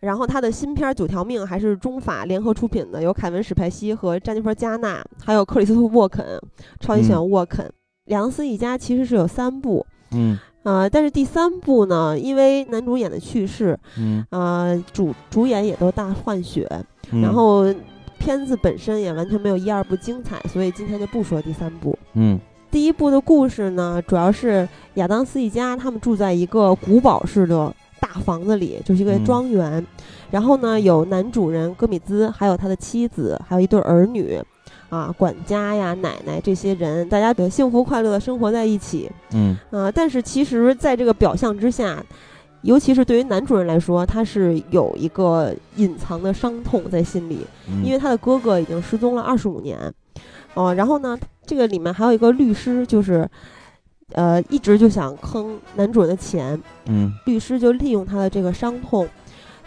[0.00, 6.38] 然后他的新片《九条命》还是中法联合出品的，有凯文·史派西和詹妮弗·加纳，还有克里斯托弗·沃肯，
[6.80, 7.64] 超级喜欢沃肯。
[8.08, 10.38] 亚当斯一家其实是有三部，嗯。
[10.62, 16.66] 呃，但是第三部呢，因为男主演的去世，嗯，呃，主主演也都大换血，
[17.10, 17.20] 嗯。
[17.20, 17.66] 然后
[18.18, 21.98] 片子本身也完全没有一二部精彩，所以今天就不说第三部。
[22.14, 22.40] 嗯。
[22.70, 29.24] 第一部的故事呢，主要是亚当斯一家他们住在一个古堡式的大房子里，就是一个嗯。
[29.24, 29.86] 庄园。
[30.30, 34.42] 然后呢，有男主人戈米兹，还有他的妻子，还有一对儿女，
[34.94, 39.10] 啊，管家呀、奶奶这些人，大家的幸福快乐的生活在一起。
[39.32, 42.00] 嗯啊，但是其实，在这个表象之下，
[42.62, 49.76] 尤其是对于男主人来说，他是有一个隐藏的伤痛在心里，嗯，因为他的哥哥已经失踪了二十五年。
[50.54, 53.28] 哦、然后呢，这个里面还有一个律师，就是，
[54.12, 59.08] 呃，一直就想坑男主人的钱，嗯律师就利用他的这个伤痛，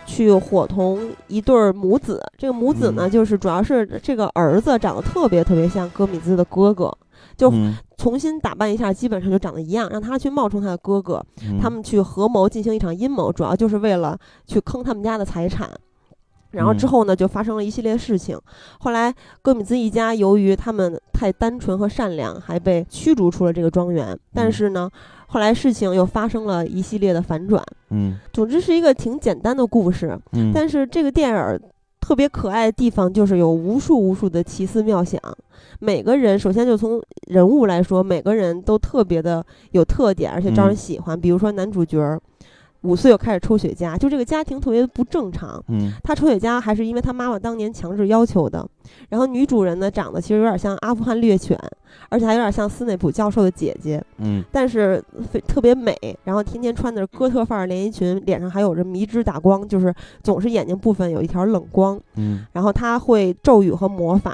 [0.07, 2.19] 去伙同一对儿母子。
[2.35, 6.91] 这个母子呢，嗯就是主要是这个儿子长得特别特别像戈米兹的哥哥，
[7.35, 14.17] 就嗯重新打扮一下，基本上就长得一样，让他去冒充他的哥哥，嗯他们去合谋进行一场阴谋，主要就是为了
[14.47, 15.69] 去坑他们家的财产。
[16.51, 18.39] 然后之嗯后呢，就发生了一系列事情。
[18.79, 24.17] 后来戈米兹一家由于他们太单纯和善良，还被驱逐出了这个庄园。
[24.33, 24.89] 但嗯是呢，
[25.27, 27.63] 后来事情又发生了一系列的反转。
[27.91, 31.59] 嗯总之是一个挺简单的故事，嗯，但是这个电影儿
[32.01, 35.21] 特别可爱的地方就是有无数无数的奇思妙想。
[35.79, 41.19] 每个人首先就从人物来说，每个人都特别的有特点，而且招人嗯喜欢。
[41.19, 42.19] 比如说男主角儿
[42.81, 45.63] 五岁就开始抽雪茄，就这个家庭特别不正常。
[45.67, 48.65] 嗯他抽雪茄还是因为他妈妈当年强制要求的。
[49.09, 51.59] 然后女主人呢，长得其实有点像阿富汗猎犬，
[52.09, 54.01] 而且还有点像斯内普教授的姐姐。
[54.19, 61.99] 嗯但是非特别美，然后天天穿的是哥特范儿连衣裙，脸上还有着迷之打光，就是总是眼睛部分有一条冷光。
[62.15, 64.33] 嗯然后他会咒语和魔法，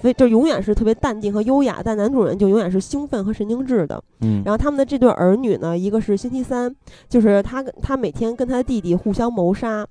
[0.00, 4.02] 所以就永远是特别淡定和优雅，但男主人就永远是兴奋和神经质的。
[4.20, 6.74] 嗯，然后他们的这对儿女呢，一个是星期三，
[7.08, 9.86] 就是他他每天跟他的弟弟互相谋杀，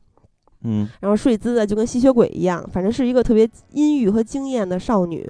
[0.64, 5.28] 嗯然后睡姿的就跟吸血鬼一样，反正是一个特别阴郁和惊艳的少女。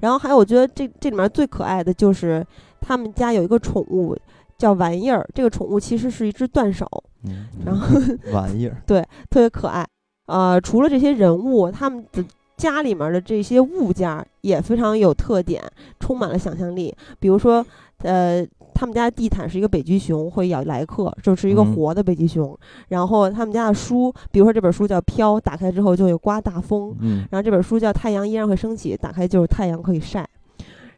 [0.00, 2.46] 然后还有，我觉得这这里面最可爱的就是
[2.80, 4.16] 他们家有一个宠物
[4.56, 6.86] 叫玩意儿，这个宠物其实是一只断手，
[7.24, 8.00] 嗯，然后
[8.32, 9.86] 玩意儿对，特别可爱。
[10.26, 12.22] 呃，除了这些人物，他们的
[12.58, 15.62] 家里面的这些物件儿也非常有特点，
[15.98, 16.94] 充满了想象力。
[17.18, 17.64] 比如说，
[18.02, 18.44] 呃，
[18.74, 22.54] 他们家的地毯是一个北极熊会咬来客，就是一个嗯活的北极熊。
[22.88, 26.94] 然后他们家的书，比如说这本书叫《飘》，打开之后就会刮大风。
[27.00, 30.28] 嗯然后这本书叫《太阳依然会升起》，打开就是太阳可以晒。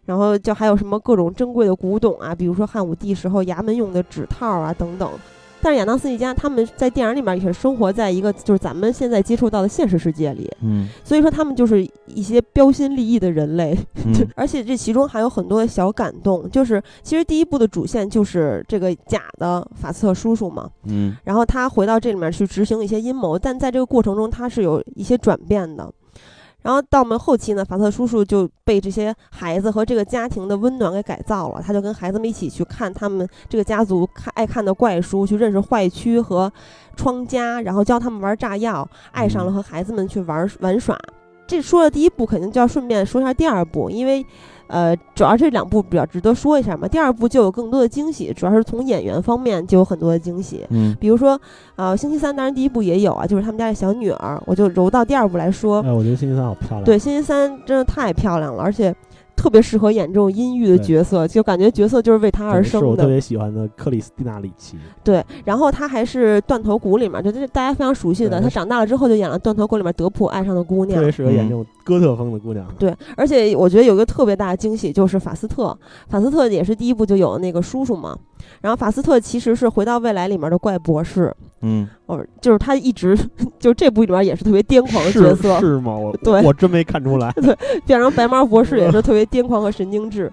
[0.07, 5.09] 然后就还有什么各种珍贵的古董啊，比如说汉武帝时候衙门用的指套啊等等。
[5.62, 13.77] 但是亚当斯一家他们在电影里面也是生活在一个就是咱们现在接触到的现实世界里，嗯所以说他们就是一些标新立异的人类，
[14.35, 16.49] 而且这其中还有很多的小感动。
[16.51, 25.92] 就是其实第一部的主线就是这个假的法斯特叔叔嘛，嗯然后他回到这里面去执行一些阴谋，但在这个过程中他是有一些转变的。
[26.62, 36.53] 然后到我们后期呢，法特叔叔就被这些孩子和这个家庭的温暖给改造了，他就跟孩子们一起去看他们这个家族看爱看的怪书，去认识坏区和
[36.96, 40.99] 窗家，然后教他们玩炸药，爱上了和孩子们去玩玩耍。
[41.46, 44.25] 这说了第一部，肯定就要顺便说一下第二部，因为，
[44.70, 46.87] 呃，主要这两部比较值得说一下嘛。
[46.87, 50.64] 第二部就有更多的惊喜，主要是从演员方面就有很多的惊喜。
[50.70, 51.38] 嗯比如说，
[51.74, 55.83] 啊、星期三当然第一部也有啊，就是他们家的小女儿，我就揉到第二部来说。
[55.83, 56.85] 哎，我觉得星期三好漂亮。
[56.85, 58.94] 对，星期三真的太漂亮了，而且
[59.40, 62.87] 特别适合演这种阴郁的角色，就感觉角色就是为他，而生的。
[62.87, 64.76] 是我特别喜欢的克里斯蒂娜里奇。
[65.03, 71.11] 对，然后他还是《断头谷》里面，就是大家非常熟悉的，对她长大了之后就演了《断头谷》里面德普爱上的姑娘特别。
[71.11, 72.66] 适合演嗯这种哥特风的姑娘。
[72.79, 75.74] 对，而且我觉得有一个特别大的惊喜，就是法斯特。
[76.09, 78.14] 法斯特也是第一部就有那个叔叔嘛，
[78.61, 83.16] 然后法斯特其实是《回到未来》里面的怪博士，嗯哦，就是他一直
[83.59, 85.94] 就这部里面也是特别癫狂的角色，是吗？
[85.94, 87.31] 我对我真没看出来。
[87.40, 90.33] 对变成白毛博士也是特别癫狂和神经质。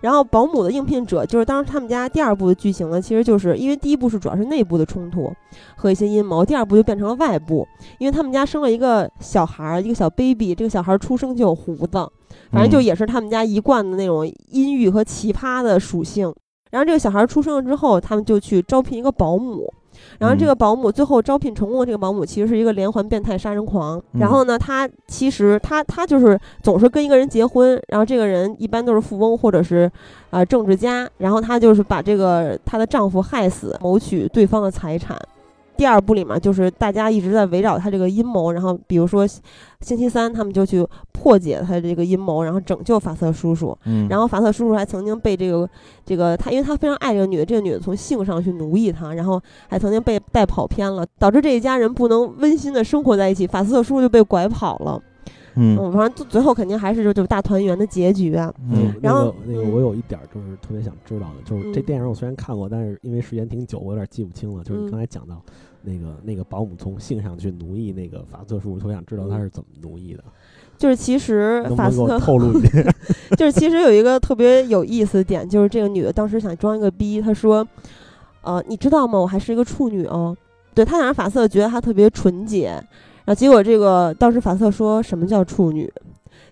[0.00, 5.32] 然后保姆的应聘者就是当时他们家第二部的剧情呢，其实就是因为第一部是主要是内部的冲突
[5.76, 7.66] 和一些阴谋，第二部就变成了外部，
[7.98, 12.10] 因为他们家生了一个小孩儿，一个小 baby，这个小孩儿出生就有胡子，
[12.50, 16.30] 反正就嗯也是他们家一贯的那种阴郁和奇葩的属性。
[16.70, 19.72] 然后这个小孩出生了之后，他们就去招聘一个保姆。
[20.18, 23.98] 然后这嗯个保姆最后招聘成功的这个保姆其实是一个连环变态杀人狂。
[24.12, 29.90] 嗯然后呢，他其实他他就是总是跟一个人结婚，然后这个人一般都是富翁或者是
[30.30, 35.18] 啊、呃政治家，然后他就是把这个她的丈夫害死，谋取对方的财产。
[35.76, 39.26] 第二部里面就是大家一直在围绕他这个阴谋，然后比如说
[39.80, 43.76] 星期三他们就去破解他这个阴谋，然后拯救法瑟叔叔。
[43.84, 45.68] 嗯，然后法瑟叔叔还曾经被这个
[46.04, 53.46] 这个他，因为他非常爱这个女的，这个女的从性上去奴役他，然后还曾经被带跑偏了，导致这一家人不能温馨的生活在一起。
[53.46, 55.00] 法瑟叔叔就被拐跑了。
[55.56, 58.52] 嗯嗯，反正最后肯定还是就就大团圆的结局啊。
[58.70, 64.64] 嗯然后那个那个，嗯我有一点儿就是特别想知道的，就是这嗯电影我虽然看过，但是因为时间挺久，我有点记不清了。
[64.64, 65.40] 就是你嗯刚才讲到
[65.82, 70.24] 那个那个保姆从性上去奴役那个法瑟叔，我特别想知道他是怎么奴役的，
[70.76, 72.84] 就是其实法斯特 透露一点？
[73.36, 77.66] 就是其实有一个特别有意思的点，就是这个女的当时想装一个逼，她说
[78.42, 79.18] ：“呃，你知道吗？
[79.18, 80.36] 我还是一个处女哦。”
[80.74, 82.82] 对她想让法瑟觉得她特别纯洁，
[83.24, 85.90] 然后结果这个当时法特说什么叫处女？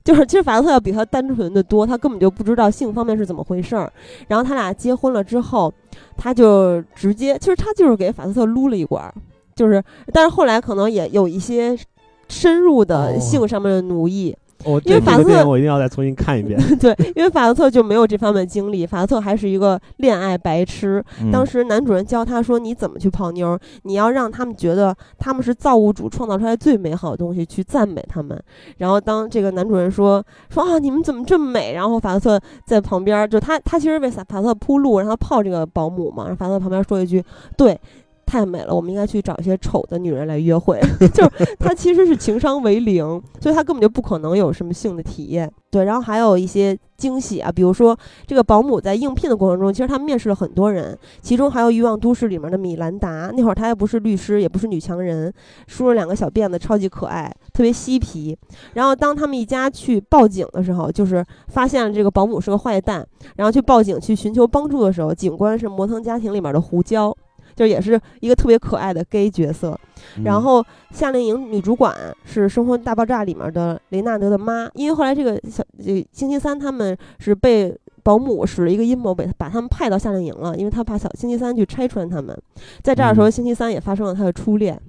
[0.05, 3.93] 就是其实法特要比他单纯的多，他根本就不知道性方面是怎么回事儿。
[4.27, 5.73] 然后他俩结婚了之后，
[6.17, 9.15] 他就直接，其实他就是给法瑟特撸了一管儿，
[9.55, 9.81] 就是，
[10.13, 11.79] 但是后来可能也有一些
[12.27, 14.37] 深入的哦性上面的奴役。
[14.65, 16.59] 我因为法瑟这这个电影我一定要再重新看一遍。
[16.79, 21.03] 对，因为法斯特就没有这方面经历，法斯特还是一个恋爱白痴。
[21.21, 23.59] 嗯当时男主人教他说：“你怎么去泡妞儿？
[23.83, 28.41] 你要让他们觉得他们是造物主创造出来最美好的东西，去赞美他们。”
[28.79, 36.25] 然后当这个男主人说：“说啊，你们怎么这么美？”然后法斯特在旁边儿，就他他其实为法法瑟特铺路，让他泡这个保姆嘛。
[36.25, 37.25] 然后法斯特旁边说一句
[37.57, 37.79] ：“对。”
[38.27, 40.81] 太美了，我们应该去找一些丑的女人来约会。
[41.13, 43.05] 就是他其实是情商为零，
[43.41, 45.51] 所以他根本就不可能有什么性的体验。
[45.71, 53.31] 对，然后还有一些惊喜啊，比如说这个保姆在应聘的过程中，其实他面试了很多人，其中还有《欲望都市》里面的米兰达。
[53.35, 55.33] 那会儿她还不是律师，也不是女强人，
[55.67, 58.37] 梳了两个小辫子，超级可爱，特别嬉皮。
[58.75, 63.07] 然后当他们一家去报警的时候，就是发现了这个保姆是个坏蛋，
[63.37, 67.17] 然后去报警去寻求帮助的时候，警官是摩登家庭里面的胡椒。
[67.55, 69.79] 就也是一个特别可爱的 gay 角色，
[70.17, 71.95] 嗯然后夏令营女主管
[72.25, 82.37] 是《生活大爆炸》里面的雷纳德的妈，因为后来这个小这星期三他们是被保姆使了一个阴谋，被把他们派到夏令营了，因为他怕小星期三去拆穿他们。
[82.83, 84.81] 在这儿的时候，嗯星期三也发生了他的初恋。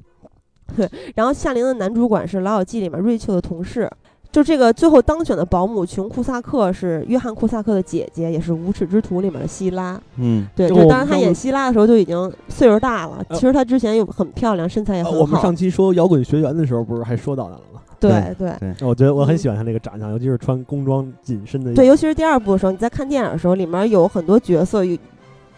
[0.76, 3.90] 对， 然后夏令营的男主管是《老友记》里面瑞秋的同事。
[4.34, 10.02] 就这个最后当选的保姆琼库萨克是约翰库萨克的姐姐，也是《无耻之徒》里面的希拉。
[10.18, 13.24] 嗯对，就就当然她演希拉的时候就已经岁数大了。
[13.30, 15.18] 呃其实她之前又很漂亮，身材也很好。
[15.18, 17.80] 呃我们上期说摇滚学员的时候，不是还说到她了吗？
[18.00, 21.72] 对对对，我觉得我很喜欢她那个长相，尤其是穿工装紧身的。
[21.76, 24.82] 对，尤其是第二部的时候，你在看电影的时候，里面有很多角色，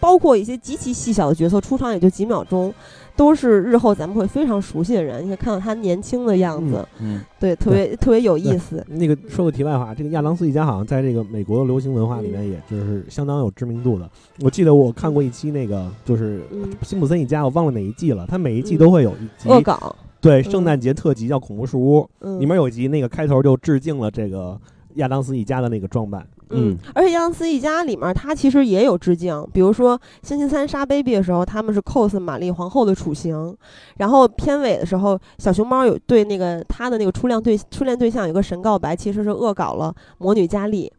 [0.02, 2.74] 包括一些极其细小的角色，出场也就几秒钟，
[3.16, 5.24] 都是日后咱们会非常熟悉的人。
[5.24, 8.86] 你可以看到他年轻的样子，嗯对，特别特别有意思。
[8.90, 14.10] 那个说个题外话，这个亚当斯一家好像在这个美国的流行文化里面，也就是相当有知名度的。
[14.42, 18.26] 我记得我看过一期那个，就是嗯，辛普森一家，我忘了哪一季了。
[18.28, 24.60] 他每一季嗯都会有一集，恶搞，对，嗯圣诞节特辑叫《恐怖树屋》，嗯，里面有一集那个开头就致敬了这个
[24.96, 26.26] 亚当斯一家的那个装扮。
[26.50, 33.56] 嗯，而且亚当斯一家里面，他其实也有致敬，比如说星期三杀 baby 的时候，他们是 cos 玛丽皇后的处刑，
[33.98, 40.92] 然后片尾的时候，小熊猫有对那个他的那个初恋对初恋对象有个神告白，其实是恶搞了魔女佳丽。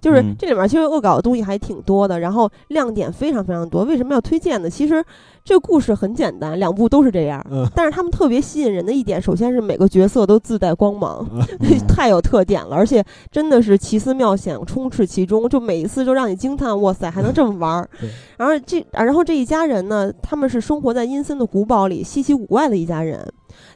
[0.00, 3.84] 就是嗯这里面其实恶搞的东西还挺多的，然后亮点非常非常多。
[3.84, 4.68] 为什么要推荐呢？
[4.70, 5.04] 其实
[5.44, 11.40] 这个故事很简单，两部都是这样，嗯，但是他们特别吸引人的一点，首先是每个角色都自带光芒，嗯
[11.88, 18.08] 太有特点了，而且真的是奇思妙想充斥其中，就每一次就让你惊叹，哇塞，还能这么玩儿对。
[18.36, 23.26] 然后这，然后这一家人呢，他们是生活在阴森的古堡里，稀奇古怪的一家人，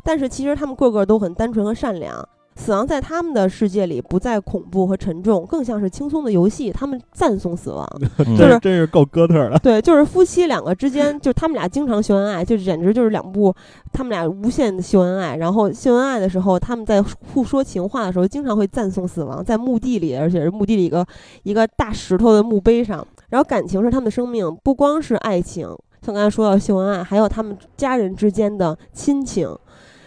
[0.04, 2.28] 但是其实他们个个都很单纯和善良。
[2.56, 6.70] 死亡在他们的世界里不再恐怖和沉重，更像是轻松的游戏。
[6.70, 7.88] 他们赞颂死亡，
[8.26, 9.58] 嗯就是真是够哥特的。
[9.60, 13.54] 对，就是夫妻两个之间，就他们俩经常秀恩爱，就简直就是两部
[13.92, 15.36] 他们俩无限的秀恩爱。
[15.36, 21.06] 然后秀恩爱的时候，他们在互说情话的时候，经常会赞颂死亡，在墓地里，而且是墓地里一个
[21.44, 23.06] 一个大石头的墓碑上。
[23.30, 25.66] 然后感情是他们的生命，不光是爱情，
[26.04, 29.48] 像刚才说到秀恩爱，还有他们家人之间的亲情。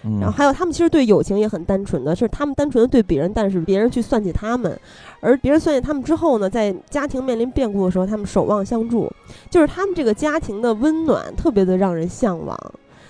[0.06, 4.78] 嗯然后还有他们其实对友情也很单纯的，是他们单纯的对别人，但是别人去算计他们，
[5.22, 9.10] 而别人算计他们之后呢，在家庭面临变故的时候，他们守望相助，
[9.50, 12.58] 就是他们这个家庭的温暖特别的让人向往。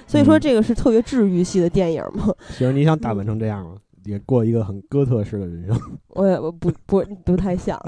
[0.06, 3.72] 所以说嗯这个是特别治愈系的电影嘛，其实你想打扮成这样吗？
[4.06, 5.80] 也过一个很哥特式的人生。
[6.10, 7.80] 我也我不不不太想。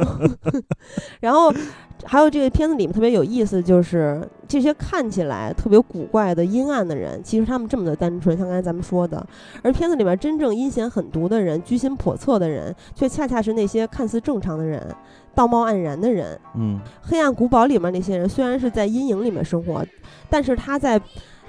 [1.20, 1.54] 然后
[2.04, 9.26] 还有这个片子里面特别有意思，就是这些看起来特别古怪的阴暗的人，其实他们这么的单纯，像刚才咱们说的。
[9.62, 14.82] 而片子里面真正阴险狠毒的人、居心叵测的人，却恰恰是那些看似正常的人、
[15.34, 16.40] 道貌岸然的人。
[16.56, 19.86] 嗯黑暗古堡里面那些人虽然是在阴影里面生活，
[20.30, 21.02] 但是他在。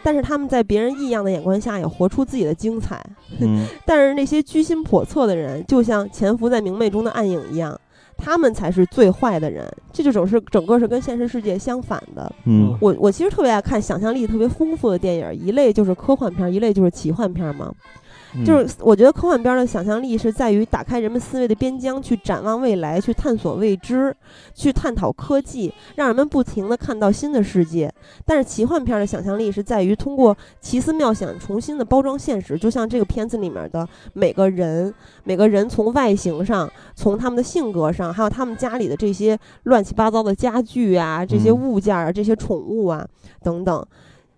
[0.07, 3.05] 但是他们在别人异样的眼光下，也活出自己的精彩。
[3.41, 7.77] 嗯 但是那些居心叵测的人，就像潜伏在明媚中的暗影一样，
[8.17, 9.69] 他们才是最坏的人。
[9.93, 12.33] 这就整是整个是跟现实世界相反的。
[12.45, 17.73] 嗯我我其实特别爱看想象力特别丰富的电影，一类就是科幻片，一类就是奇幻片嘛。
[18.45, 24.15] 就是我觉得科幻片的想象力是在于打开人们思维的边疆，去展望未来，去探索未知，
[24.55, 27.93] 去探讨科技，让人们不停地看到新的世界。
[28.25, 34.93] 但是奇幻片的想象力是在于通过奇思妙想重新的包装现实，就像这个片子里面的每个人，
[35.25, 43.07] 每个人从外形上，从他们的性格上，还有他们家里的这些乱七八糟的家具啊，这些物件啊，这些宠物啊
[43.43, 43.87] 等等，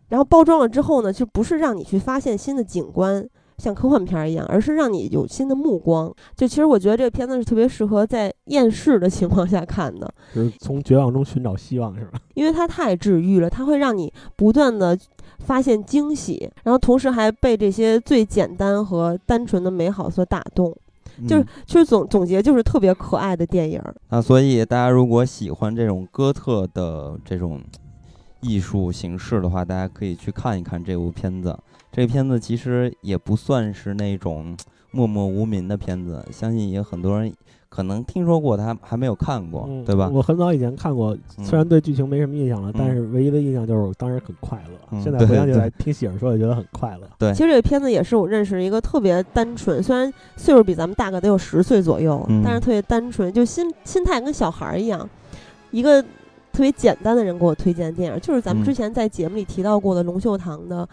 [0.08, 3.28] 然后包装了之后呢，就不是让你去发现新的景观。
[3.58, 6.12] 像科幻片一样，而是让你有新的目光。
[6.36, 12.18] 就其实我觉得这个片子是特别适合在厌世的情况下看的，就是从绝望中寻找希望，是吧？
[12.34, 14.98] 因为它太治愈了，它会让你不断的
[15.40, 20.74] 发现惊喜，然后同时还被这些最简单和单纯的美好所打动。
[21.26, 23.82] 就是其实总总结就是特别可爱的电影。
[24.08, 27.60] 那所以大家如果喜欢这种哥特的这种
[28.40, 31.58] 艺术形式的话，大家可以去看一看这部片子。
[31.90, 34.56] 这个片子其实也不算是那种
[34.90, 37.32] 默默无名的片子，相信也很多人
[37.68, 40.08] 可能听说过，他还没有看过，对吧？
[40.12, 45.00] 我很早以前看过，虽然对剧情没什么印象了，但是唯一的印象就是当时很快乐。
[45.02, 47.08] 现在回想起来，听喜儿说也觉得很快乐。
[47.18, 55.06] 对，其实这个片子也是我认识一个特别单纯，虽然岁数比咱们大个得有十岁左右，但是特别单纯，就心心态跟小孩一样，
[55.70, 56.02] 一个
[56.50, 60.88] 特别简单的人给我推荐的电影，就是咱们之前在节目里提到过的龙秀堂的。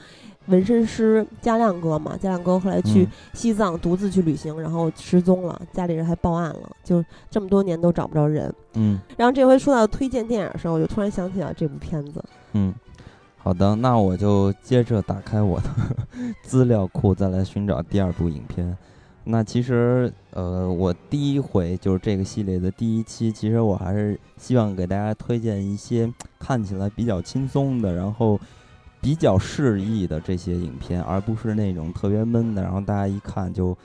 [0.47, 8.53] 纹身师加亮哥嘛，加亮哥后来去西藏独自去旅行，然后失踪了，家里人还报案了，就这么多年都找不着人。
[8.73, 12.23] 嗯，然后这回说到推荐电影的时候，我就突然想起了这部片子。
[12.53, 12.73] 嗯，
[13.37, 15.69] 好的，那我就接着打开我的
[16.43, 18.77] 资料库，再来寻找第二部影片。
[19.23, 28.39] 那其实，呃，我第一回就是这个系列的第一期，其实我还是希望给大家推荐一些看起来比较轻松的，然后。
[29.05, 33.77] 比较适意的这些影片，而不是那种特别闷的，然后大家一看就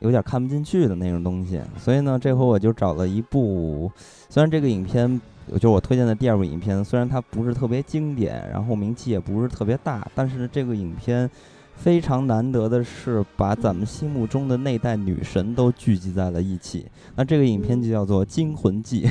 [0.00, 1.58] 有点看不进去的那种东西。
[1.78, 3.90] 所以呢，这回我就找了一部，
[4.28, 5.18] 虽然这个影片
[5.58, 11.30] 就我推荐的第二部影片，虽然它不是特别经典，然后名气也不是特别大，但是这个影片
[11.74, 16.84] 非常难得的是把咱们心目中的那代女神都聚集在了一起。
[17.14, 19.06] 那这个影片就叫做《惊魂记》。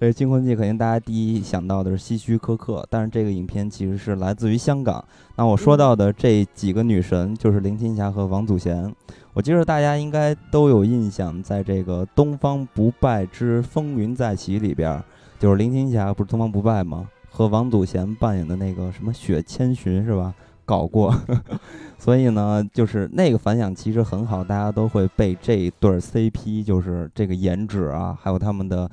[0.00, 5.04] 这《惊魂记》肯定大家第一想到的是希区柯克，但是这个影片其实是来自于香港。
[5.34, 8.94] 那我说到的这几个女神就是林青霞和王祖贤。
[9.32, 15.02] 我记得大家应该都有印象，在这个《东方不败之风云再起》里边，
[15.40, 17.08] 就是林青霞不是东方不败吗？
[17.28, 20.32] 和王祖贤扮演的那个什么雪千寻是吧？
[20.68, 21.18] 搞过。
[21.98, 28.88] 所以呢，就是那个反响其实很好，大家都会被这对 CP，就是这个颜值啊，还有他们的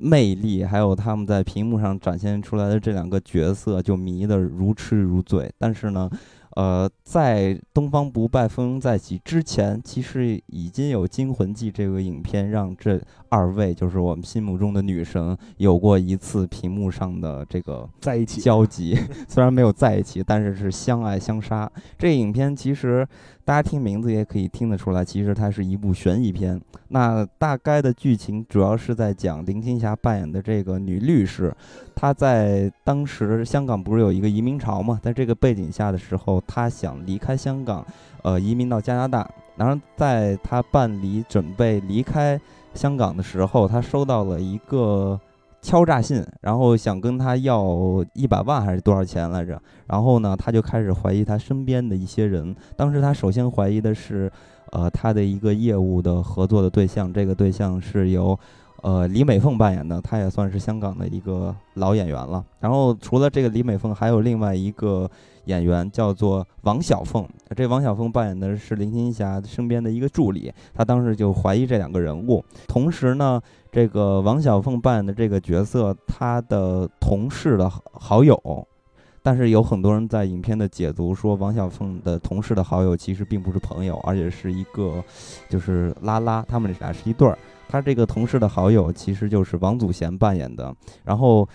[0.00, 5.50] 魅力，还有他们在屏幕上展现出来的这两个角色，就迷得如痴如醉。
[5.56, 6.10] 但是呢。
[6.56, 13.02] 呃，在《东方不败风云再起》之前，其实已经有《惊魂记》这个影片，让这
[13.34, 18.96] 二位就是我们心目中的女神有过一次屏幕上的这个在一起交集。
[19.28, 21.70] 虽然没有在一起，但是是相爱相杀。
[21.98, 23.06] 这个影片其实。
[23.46, 26.58] 大家听名字也可以听得出来，其实它是一部悬疑片。
[26.88, 31.54] 那大概的剧情主要是在讲林青霞扮演的这个女律师，
[31.94, 37.86] 她在当时香港不是有一个移民潮嘛，在这个背景下的时候，她想离开香港，
[38.22, 39.30] 呃，移民到加拿大。
[39.56, 42.40] 然后在她办理准备离开
[42.74, 45.18] 香港的时候，他收到了一个。
[45.64, 49.58] 敲诈信，然后想跟他要一百万还是多少钱来着？
[49.86, 52.54] 然后呢，他就开始怀疑他身边的一些人。
[52.76, 54.30] 当时他首先怀疑的是，
[54.72, 58.38] 呃，他的一个业务的合作的对象，这个对象是由，
[58.84, 62.44] 呃，李美凤扮演的，她也算是香港的一个老演员了。
[62.60, 65.10] 然后除了这个李美凤，还有另外一个
[65.46, 67.26] 演员叫做王小凤，
[67.56, 70.52] 这王小凤扮演的是林青霞身边的一个助理。
[70.74, 73.40] 她当时就怀疑这两个人物，同时呢。
[73.74, 78.40] 这个王小凤扮演的这个角色，她的同事的好友，
[79.20, 85.02] 但是有很多人在影片的解读说，王小凤的同事的好友其实并不是朋友，而且是一个
[85.48, 87.36] 就是拉拉，他们俩是一对儿。
[87.68, 91.48] 他这个同事的好友其实就是王祖贤扮演的，然后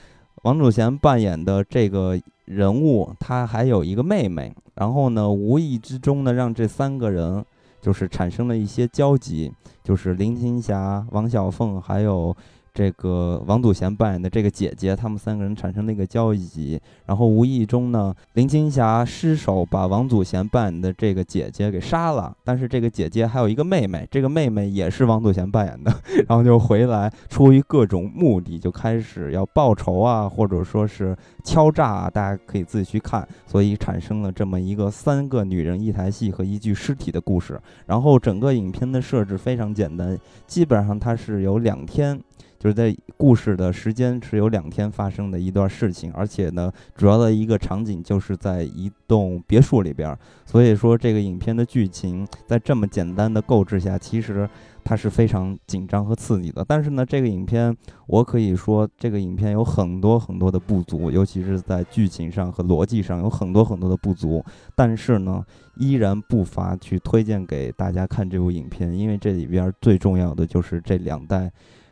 [0.43, 7.45] 王祖贤扮演的这个人物，他还有一个妹妹，然后呢，无意之中呢，让这三个人。
[7.81, 9.49] 就是产生了一些交集，
[9.81, 12.35] 就是林青霞、王小凤还有
[12.73, 25.93] 这个王祖贤扮演的这个姐姐，他们三个人产生了一个交集，然后无意中呢，林青霞失手把王祖贤扮演的这个姐姐给杀了，但是这个姐姐还有一个妹妹，这个妹妹也是王祖贤扮演的，
[26.27, 40.17] 然后就回来，出于各种目的就开始要报仇啊，或者说是敲诈啊，大家可以自己去看，所以产生了这么一个三个女人一台戏和一具尸体的故事，然后整个影片的设置非常简单，
[40.47, 42.19] 基本上它是有两天。
[42.59, 54.47] 就是在故事的时间是有两天发生的一段事情，而且呢，主要的一个场景就是在一栋别墅里边，所以说这个影片的剧情在这么简单的构置下，其实
[54.83, 56.65] 它是非常紧张和刺激的。
[56.67, 57.73] 但是呢，这个影片
[58.07, 64.43] 我可以说，这个影片有很多很多的不足，尤其是在剧情上和逻辑上有很多很多的不足。
[64.75, 65.41] 但是呢，
[65.77, 71.49] 依然不乏去推荐给大家看这部影片，因为这里边最重要的就是这两代。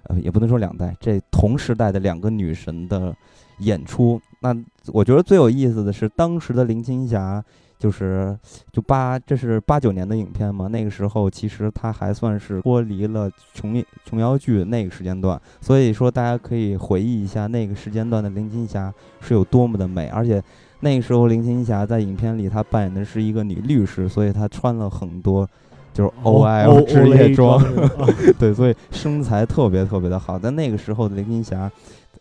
[0.07, 3.15] 呃，也不能说两代，这同时代的两个女神的
[3.59, 4.55] 演出，那
[4.87, 7.43] 我觉得最有意思的是当时的林青霞，
[7.77, 8.37] 就是
[8.71, 20.41] 就八，这是八九年的影片嘛，那个时候其实她还算是脱离了琼琼瑶剧那个时间段，所以说大家可以回忆一下那个时间段的林青霞是有多么的美，而且
[20.79, 25.47] 那个时候林青霞在影片里她扮演的是一个女律师，所以她穿了很多。
[25.97, 27.59] 就是 O I L 职业装，
[28.37, 30.37] 对，所以身材特别特别的好。
[30.37, 31.71] 在那个时候的林青霞，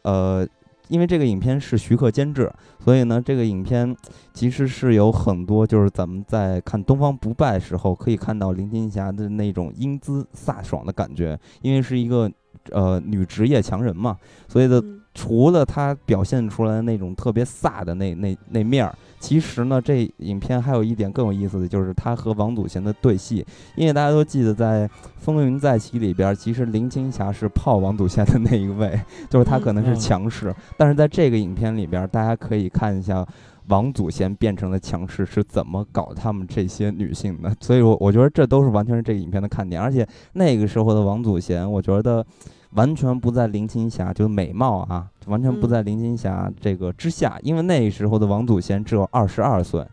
[0.00, 0.48] 呃，
[0.88, 2.50] 因为这个影片是徐克监制，
[2.82, 3.94] 所以呢，这个影片
[4.32, 12.30] 其实是有很多，就是咱们在看《东方不败》时候可以看到林青霞的那种英姿飒爽的感觉，因为是一个
[12.70, 14.16] 呃女职业强人嘛，
[14.48, 18.94] 所以的除了她表现出来的那种特别飒的那那那面儿。
[19.18, 23.44] 其实呢，这影片还有一点更有意思的就是他和王祖贤的对戏，
[23.74, 24.86] 因为大家都记得在
[25.18, 33.26] 《风云再起》里边，其实林青霞是泡王祖贤的那一位， 就是他可能是强势，但是在这个影片里边，大家可以看一下
[33.68, 42.24] 王祖贤变成了强势是怎么搞他们这些女性的，所以，我我觉得这都是完全是这个影片的看点，而且那个时候的王祖贤，我觉得。
[42.70, 47.38] 完全不在林青霞，就美貌啊，完全不在林青霞这个之下。
[47.42, 49.86] 因为那时候的王祖贤只有二十二岁，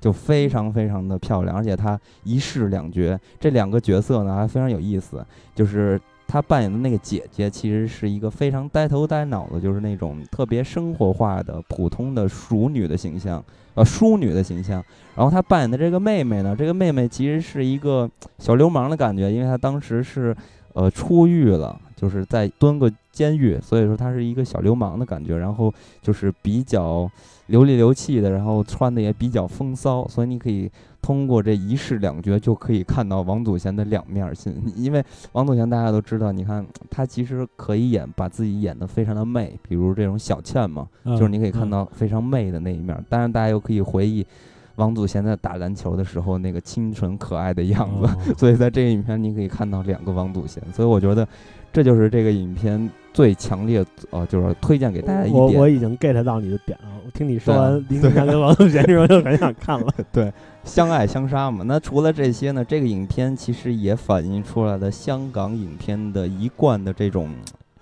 [0.00, 5.24] 就非常非常的漂亮，而且她一饰两绝，这两个角色呢还非常有意思。
[5.54, 14.82] 就是她扮演的那个姐姐，其实是一个非常呆头呆脑的，就是那种特别生活化的普通的淑女的形象，呃，淑女的形象。
[15.16, 18.08] 然后她扮演的这个妹妹呢，这个妹妹其实是一个
[18.38, 20.34] 小流氓的感觉，因为她当时是
[20.72, 21.78] 呃出狱了。
[22.00, 25.70] 就是在蹲个监狱，所以说他是一个小流氓的感觉，然后
[26.00, 27.10] 就是比较
[27.48, 30.70] 流里流气的，然后穿的也比较风骚，所以你可以
[31.02, 34.54] 通过这一世两绝就可以看到王祖贤的两面性。
[34.74, 42.96] 因为王祖贤大家都知道，你看他其实可以演把自己演得非常的媚，比如这种小倩嘛，就是你可以看到非常媚的那一面。
[43.10, 44.26] 当然，大家又可以回忆。
[44.76, 51.26] 王祖贤在打篮球的时候那个清纯可爱的样子， 所以在这个影片你可以看到两个王祖贤，所以我觉得
[51.72, 55.40] 这就是这个影片最强烈呃，就是推荐给大家一点。
[55.40, 59.86] 我我已经 get 到你的点了，我听你说完林子祥跟王祖贤之后就很想看了。
[60.12, 60.32] 对，
[60.64, 61.64] 相爱相杀嘛。
[61.66, 67.30] 那除了这些呢，这个影片其实也反映出来了香港影片的一贯的这种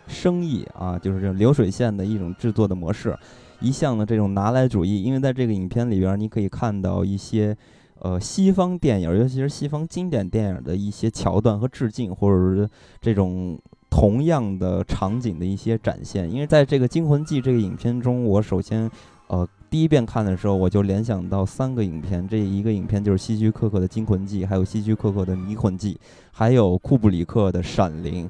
[0.06, 3.16] 生意啊，就是这种流水线的一种制作的模式。
[3.60, 7.56] 一向的这种拿来主义，因为在这个影片里边，你可以看到一些，
[7.98, 12.68] 呃，西方电影，尤其是西方经典电影的一些桥段和致敬，或者是
[13.00, 13.58] 这种
[13.90, 16.30] 同样的场景的一些展现。
[16.30, 18.90] 因为在这个《惊魂记》这个影片中，我首先，
[19.28, 25.94] 呃，第一遍看的时候，我就联想到三个影片，这一个影片就是希区柯克的《惊魂记》，还有希区柯克的《迷魂记》，
[26.32, 28.26] 还有库布里克的《闪灵》。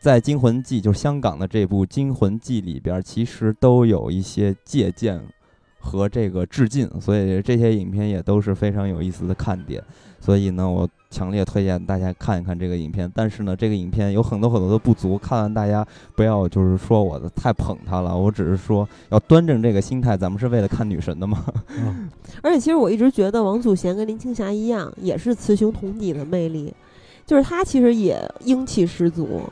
[0.00, 5.20] 在《惊魂记》就是香港的这部《惊魂记》里边，其实都有一些借鉴
[5.80, 9.82] 和这个致敬，所以这些影片也都是非常有意思的看点。
[10.20, 13.10] 所以呢，我强烈推荐大家看一看这个影片。
[13.14, 21.44] 但是呢，这个影片有很多很多的不足，看完大家不要就是说我的太捧他了，我只是说要端正这个心态，咱们是为了看女神的嘛。
[22.42, 26.74] 而且其实我一直觉得王祖贤跟林青霞一样，也是雌雄同体的魅力，
[27.24, 29.42] 就是她其实也英气十足。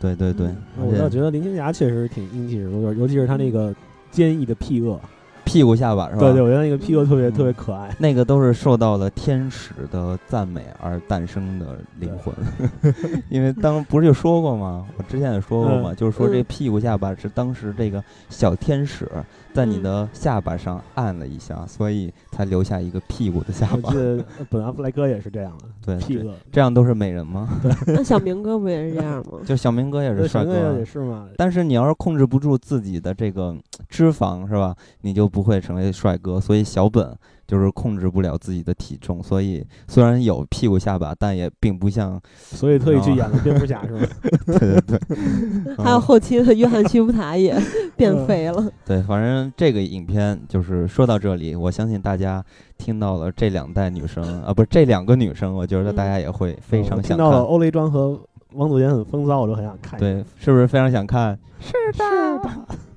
[0.00, 0.48] 对对对，
[0.78, 3.74] 我倒觉得林青霞确实挺英气十足，尤其是她那个
[4.10, 5.00] 坚毅的屁恶，
[5.48, 6.20] 屁股下巴是吧？
[6.20, 7.94] 对对，我觉得那个屁股特别嗯特别可爱。
[7.98, 12.34] 那个都是受到了天使的赞美而诞生的灵魂，
[13.30, 14.86] 因为当不是就说过吗？
[14.96, 19.08] 我之前也说过嘛，嗯就是说这嗯屁股下巴是当时这个小天使
[19.54, 23.96] 在你嗯的下巴上按了一下，所以才留下一个屁股的下巴我记。
[23.96, 26.30] 得本阿弗莱哥也是这样的，对，这屁股。
[26.52, 27.48] 这样都是美人吗？
[27.86, 29.38] 那小明哥不也是这样吗？
[29.46, 33.56] 就小明哥也是帅哥也，是嘛，但是你要是控制不住自己的这个
[33.88, 36.40] 脂肪是吧，你就不会成为帅哥。
[36.40, 37.16] 所以小本
[37.46, 44.06] 就是控制不了自己的体重，所以虽然有屁股下巴，但也并不像所以特意去演了蝙蝠侠是吧？
[44.58, 47.56] 对对对， 还有嗯后期的约翰屈服塔也
[47.96, 48.70] 变嗯肥了。
[48.84, 52.44] 对，反正这个影片就是说到这里，我相信大家
[52.76, 57.38] 听到了这两代女生啊，不是这两个女生，我觉得大家也会非常想我听到了。
[57.38, 58.20] 欧雷庄和
[58.52, 59.98] 王祖贤很风骚，我就很想看。
[59.98, 61.38] 对，是不是非常想看？
[61.60, 62.87] 是的。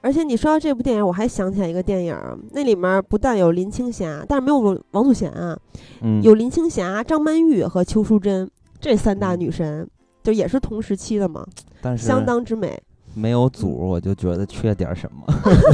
[0.00, 4.58] 而且你说到这部电影，我还想起来一个电影儿，那里面不但有林青霞，但是没有
[4.92, 5.58] 王祖贤啊，
[6.02, 8.48] 嗯，有林青霞、张曼玉和邱淑贞
[8.80, 9.88] 这三大嗯女神，
[10.22, 11.44] 就也是同时期的嘛，
[11.80, 12.80] 但是相当之美。
[13.18, 15.24] 没有组，我就觉得缺点什么。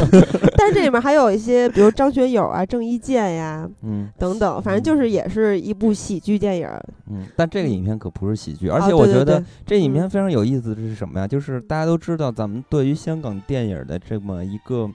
[0.57, 6.69] 但是这里面还有一些，比如张学友啊、郑伊健呀嗯等等，反正就是也是一部喜剧电影。
[7.11, 11.29] 嗯，但这个影片可不是喜剧，而啊且我觉得这影嗯片非常有意思的是什么呀？
[11.29, 14.91] 就是大家都知道，咱们对于香港电影的这么一个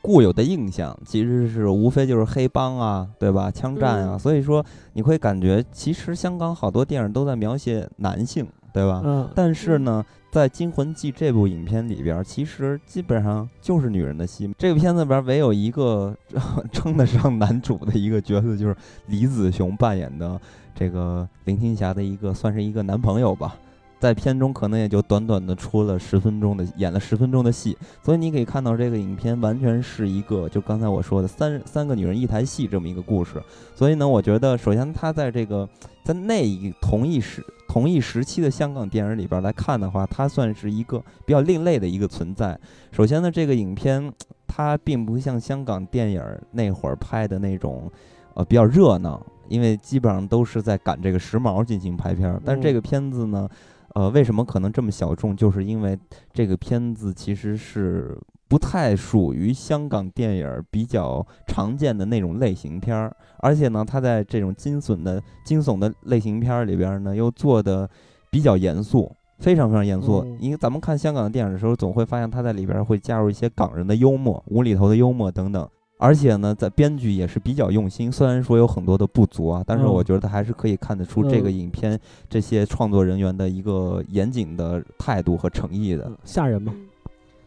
[0.00, 3.50] 固有的印象，其实是无非就是黑帮啊，对吧？
[3.50, 9.00] 枪战啊，嗯所以说你会感觉，其实香港好多电影都在描写男性，对吧？
[9.04, 14.50] 嗯，但是呢，在《惊魂记》这部影片里边，其实基本上就是女人的戏。
[14.56, 16.16] 这个片子里边唯有一个
[16.72, 18.74] 称得上男主的一个角色，就是
[19.08, 20.40] 李子雄扮演的
[20.74, 23.54] 这个林青霞的一个算是一个男朋友吧。
[24.02, 33.40] 在片中可能也就短短的出了十分钟的演了十分钟的戏，所以你可以看到这个影片完全是一个就刚才我说的三三个女人一台戏这么一个故事。
[33.76, 35.68] 所以呢，我觉得首先它在这个
[36.02, 42.58] 在那一同一时同一时期的香港电影里边来看的话，它算是一个比较另类的一个存在。
[42.90, 44.12] 首先呢，这个影片
[44.48, 47.88] 它并不像香港电影那会儿拍的那种，
[48.34, 52.42] 呃，比较热闹，因为基本上都是在赶这个时髦进行拍片儿。
[52.44, 53.48] 但是这个片子呢，
[53.94, 55.36] 呃，为什么可能这么小众？
[55.36, 55.98] 就是因为
[56.32, 58.18] 这个片子其实是
[58.48, 67.88] 不太属于香港电影儿比较常见的那种类型片儿，而且呢，它在这种惊悚的惊悚的类型片儿里边儿呢，又做的
[68.30, 69.10] 比较严肃。
[69.38, 75.68] 非常非常严肃嗯，因为咱们看香港的电影的时候，总会发现它在里边儿会加入一些港人的幽默、无厘头的幽默等等。
[76.02, 81.96] 而且呢，在编剧也是比较用心，虽然说有很多的不足啊，但是嗯我觉得还是可以看得出这个嗯影片
[82.28, 86.06] 这些创作人员的一个严谨的态度和诚意的。
[86.08, 86.74] 嗯吓人吗？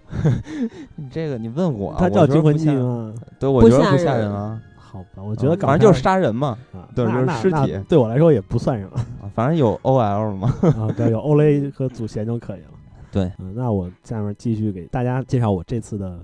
[0.96, 3.32] 你这个你问我啊，它我叫惊魂记觉得不吓人吗？
[3.40, 10.48] 对，我觉得不吓人人啊，好吧，我觉得反正就是杀人嘛，啊，对就是尸体对我来说也不算什么啊反正有 OL 嘛。
[10.80, 12.70] 啊，只要有欧雷和祖贤就可以了。
[13.12, 16.20] 对嗯，那我下面继续给大家介绍我这次的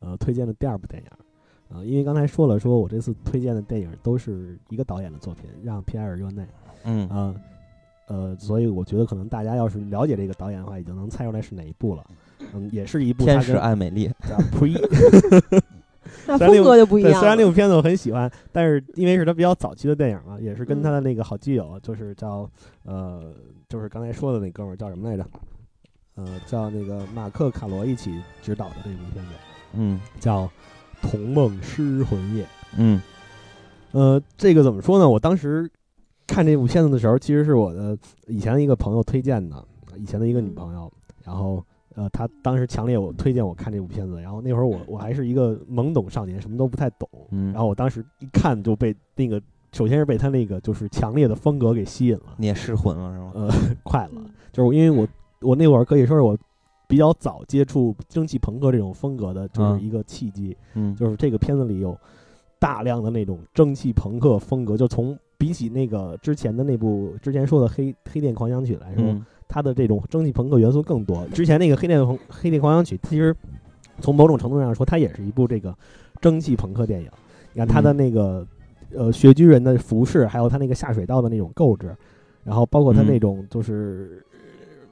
[0.00, 1.08] 呃推荐的第二部电影。
[1.68, 6.46] 啊、因为刚才说了，说我这次推荐的电影都是一个导演的作品，让皮埃尔·热内。
[6.84, 7.34] 嗯啊，
[8.06, 12.04] 呃，所以我觉得可能大家要是了解这个导演的话，已经能猜出来是哪一部了。
[12.54, 14.78] 嗯，也是一部天使爱美丽，叫 Pre，
[16.28, 17.44] 那风格就不一对，样虽然那。
[17.44, 22.48] 部片子我很喜欢，但是因为是他比较早期的电影嘛，也是跟嗯他的那个好基友，就是叫
[22.84, 23.34] 呃，
[23.68, 25.26] 就是刚才说的那哥们儿叫什么来着？
[26.14, 29.32] 呃，叫那个马克·卡罗一起执导的这部片子，
[29.74, 30.44] 嗯叫
[31.06, 32.44] 《童梦失魂夜》。
[32.76, 33.00] 嗯
[33.92, 35.08] 呃，这个怎么说呢？
[35.08, 35.70] 我当时
[36.26, 37.96] 看这部片子的时候，其实是我的
[38.26, 39.64] 以前的一个朋友推荐的，
[39.96, 40.92] 以前的一个女朋友，
[41.24, 49.40] 然后呃，她当时强烈我推荐我看这部片子，然后那会儿我我还是一个懵懂少年，什么都不太懂，嗯，然后我当时一看就被那个，
[49.72, 53.32] 首先是被他那个就是强烈的风格给吸引了，你也失魂了是吗？
[53.34, 53.48] 呃，
[53.82, 55.08] 快了，嗯就是因为我
[55.40, 56.36] 我那会儿可以说是我
[56.88, 60.56] 比较早接触蒸汽朋克这种风格的，就是嗯一个契机。
[60.74, 61.98] 嗯，就是这个片子里有
[62.58, 71.26] 大量的那种蒸汽朋克风格，就从比起那个之前的那部之前说的黑黑店狂想曲来说，嗯它的这种蒸汽朋克元素更多。
[71.28, 73.34] 之前那个黑店朋黑店狂想曲，其实
[74.00, 75.76] 从某种程度上说，它也是一部这个
[76.20, 77.10] 蒸汽朋克电影。
[77.52, 78.46] 你看它的那个、
[78.94, 81.96] 呃雪居人的服饰，还有它那个下水道的那种构置，
[82.42, 84.22] 然后包括它嗯那种就是。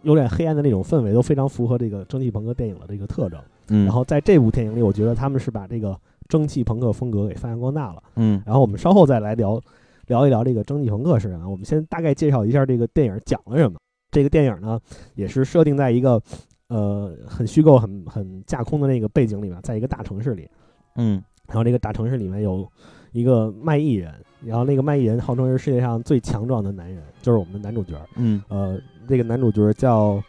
[0.05, 3.41] 有点黑暗的那种氛围，都非常符合这个蒸汽朋克电影的这个特征。
[3.69, 5.99] 嗯，然后在这部电影里，我觉得他们是把这个
[6.29, 8.03] 蒸汽朋克风格给发扬光大了。
[8.17, 9.61] 嗯然后我们稍后再来聊
[10.07, 11.49] 聊一聊这个蒸汽朋克是什么。
[11.49, 13.79] 我们先大概介绍一下这个电影讲了什么。
[14.11, 14.79] 这个电影呢，
[15.15, 16.23] 也是设定在一个
[16.69, 20.49] 呃很虚构、很很架空的那个背景里面，在一个大城市里。
[20.97, 22.67] 嗯然后这个大城市里面有
[23.13, 27.95] 一个卖艺人，然后那个卖艺人号称是世界上最强壮的男人，就是我们的男主角。
[28.17, 28.79] 嗯呃，
[29.09, 30.23] 这个男主角叫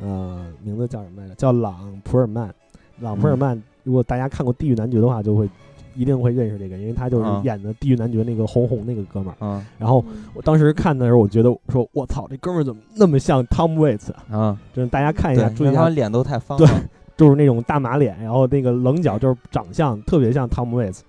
[0.00, 1.34] 呃名字叫什么来着？
[1.34, 2.52] 叫朗普尔曼。
[3.00, 5.48] 朗普尔曼，如果大家看过《地狱男爵》的话，就会
[5.96, 9.36] 一定会认识这个，因为他就是啊演的《地狱男爵》那个红红那个哥们儿。
[9.40, 10.04] 嗯然后
[10.34, 14.12] 我当时看的时候，我觉得说，我操，这哥们儿怎么那么像 Tom Waits？
[14.12, 16.66] 啊啊，就是大家看一，下，注意他，脸都太方对，
[17.16, 21.00] 就是那种大马脸，然后那个棱角，就是长相特别像 Tom Waits，、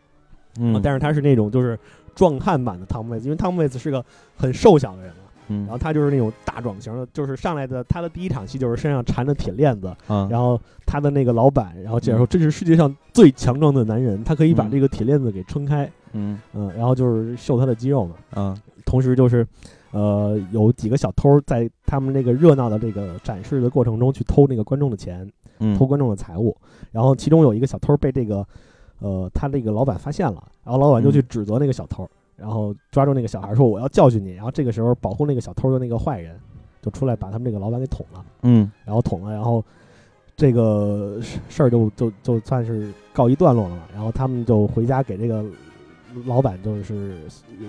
[0.59, 1.77] 嗯，但是他是那种就是
[2.15, 4.03] 壮汉版的 Tom Waits，因为 Tom Waits 是个
[4.35, 5.61] 很瘦小的人嘛，嗯。
[5.61, 16.39] 然后他就是那种大壮型的，就是上来的他的第一场戏就是身上缠着铁链子，啊，然后他的那个老板，然后介绍说这是世界上最强壮的男人，他可以把嗯这个铁链子给撑开，嗯。
[16.53, 19.47] 嗯，然后就是秀他的肌肉嘛，啊同时就是，
[19.91, 25.27] 呃，有几个小偷在他们那个热闹的这个展示的过程中去偷那个观众的钱，
[25.59, 25.75] 嗯。
[25.77, 26.55] 偷观众的财物，
[26.91, 28.45] 然后其中有一个小偷被这个，
[28.99, 31.25] 呃，他这个老板发现了，然后老板就去嗯。
[31.29, 36.39] 指责那个小偷，然后抓住那个小孩说我要教训你，然后这个时候保护那个小偷的那个坏人
[36.81, 38.69] 就出来把他们这个老板给捅了，嗯。
[38.85, 39.63] 然后捅了，然后
[40.35, 45.45] 这个事事儿就就就算是告一段落了嘛，然后他们就回家给这个
[46.25, 47.17] 老板就是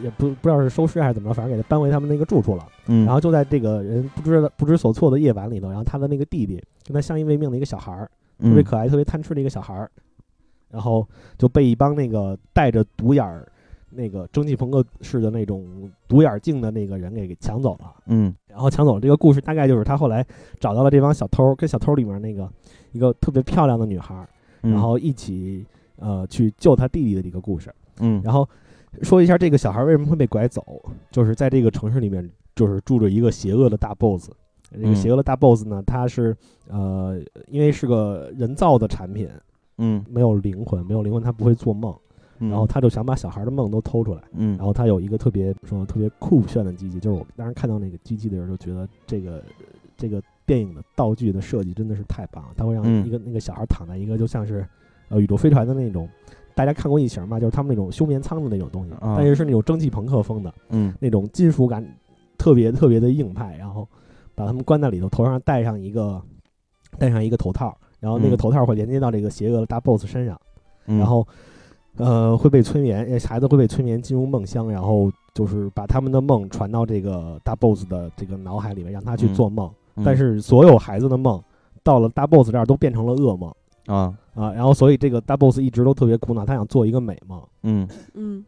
[0.02, 2.66] 也不不知道是收尸还是怎么着，反正给他搬回他们那个住处了。
[2.86, 9.90] 嗯，然后就在这个人不知不知所措的夜晚里头，然后他的那个弟弟跟他相依为命的一个小孩儿，特别嗯可爱、特别贪吃的一个小孩儿，
[10.70, 11.06] 然后
[11.38, 13.46] 就被一帮那个带着独眼儿、
[13.94, 17.94] 那个蒸汽朋克式的那种独眼镜的那个人给给抢走了。
[18.06, 20.24] 嗯然后抢走了这个故事，大概就是他后来
[20.60, 22.50] 找到了这帮小偷，跟小偷里面那个
[22.92, 24.28] 一个特别漂亮的女孩
[24.60, 25.64] 然后一起
[25.96, 27.74] 呃去救他弟弟的一个故事。
[28.00, 28.48] 嗯，然后
[29.02, 30.62] 说一下这个小孩为什么会被拐走，
[31.10, 34.30] 就是在这个城市里面，就是住着一个邪恶的大 boss。
[34.72, 36.36] 这个嗯邪恶的大 boss 呢，他是
[36.68, 39.28] 呃，因为是个人造的产品，
[39.78, 42.03] 嗯没有灵魂，没有灵魂，他不会做梦，嗯，
[42.38, 44.20] 然后他就想把小孩的梦都偷出来。
[44.32, 49.42] 嗯，然后他有一个特别说特别酷炫的机器，就是我当时看到那个机器的时候，就觉得这个
[49.96, 52.50] 这个电影的道具的设计真的是太棒了。
[52.56, 54.66] 他会让嗯一个那个小孩躺在一个就像是
[55.08, 56.08] 呃宇宙飞船的那种，
[56.54, 57.38] 大家看过异形吗？
[57.40, 61.84] 就是他们那种休眠舱的那种东西，啊但是是那种蒸汽朋克风的嗯那种金属感
[62.36, 63.88] 特别特别的硬派，然后
[64.34, 66.20] 把他们关在里头，头上戴上一个
[66.98, 70.38] 戴上一个头套，然后那个嗯头套会连接到这个邪恶的大 boss 身上。
[70.86, 71.26] 嗯，然后
[71.96, 79.70] 呃会被催眠，呃孩子会被催眠进入梦乡，然后就是把他们的梦传到这个大 boss 的这个脑海里面，让他去嗯做梦。
[79.96, 80.04] 嗯。
[80.04, 81.42] 但是所有孩子的梦
[81.82, 83.52] 到了大 boss 这儿都变成了噩梦
[83.86, 87.88] 啊，啊，然后所以这个大 boss 一直都特别苦恼，他想做一个美梦，嗯。
[88.14, 88.44] 嗯。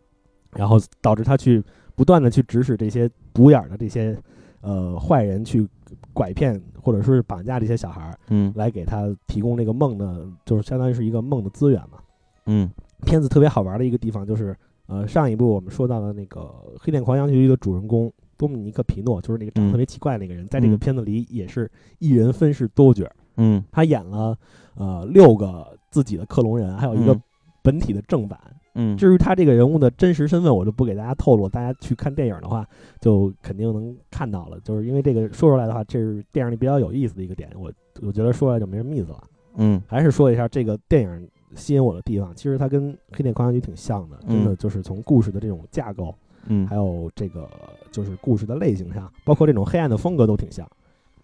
[0.52, 1.62] 然后导致他去
[1.94, 4.16] 不断的去指使这些独眼儿的这些
[4.62, 5.68] 呃坏人去
[6.14, 8.52] 拐骗或者说是绑架这些小孩儿，嗯。
[8.56, 11.98] 来给他提供这个梦的，就是相当于是一个梦的资源嘛。
[12.46, 12.70] 嗯
[13.04, 16.40] 片子特别好玩的一个地方就是，呃，上一部我们说到的那个
[16.78, 23.06] 《黑店狂想曲》里的主人公多米尼克·皮诺，就是那个长得嗯特别奇怪的那个人，在这个嗯片子里也是一人分饰多角。
[23.38, 24.36] 嗯他演了
[24.76, 27.22] 呃六个自己的克隆人，还有一个嗯
[27.62, 28.38] 本体的正版。
[28.78, 32.66] 嗯，至于他这个人物的真实身份，我就不给大家透露，大家去看电影的话，
[33.00, 34.60] 就肯定能看到了。
[34.60, 37.72] 就是因为这个说出来的话，这是电影里比较有意思的一个点，我
[38.02, 39.22] 我觉得说出来就没什么意思了。
[39.56, 46.14] 嗯还是说一下这个电影吸引我的地方，其实它跟《黑店狂想曲》挺像的，真的嗯就是从故事的这种架构，
[46.46, 47.48] 嗯还有这个
[47.90, 50.68] 就是故事的类型上，包括这种黑暗的风格都挺像。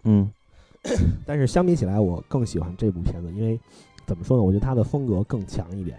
[0.03, 0.29] 嗯
[1.25, 3.57] 但是相比起来，我更喜欢这部片子，因为
[4.05, 4.43] 怎么说呢？
[4.43, 5.97] 我觉得它的风格更强一点，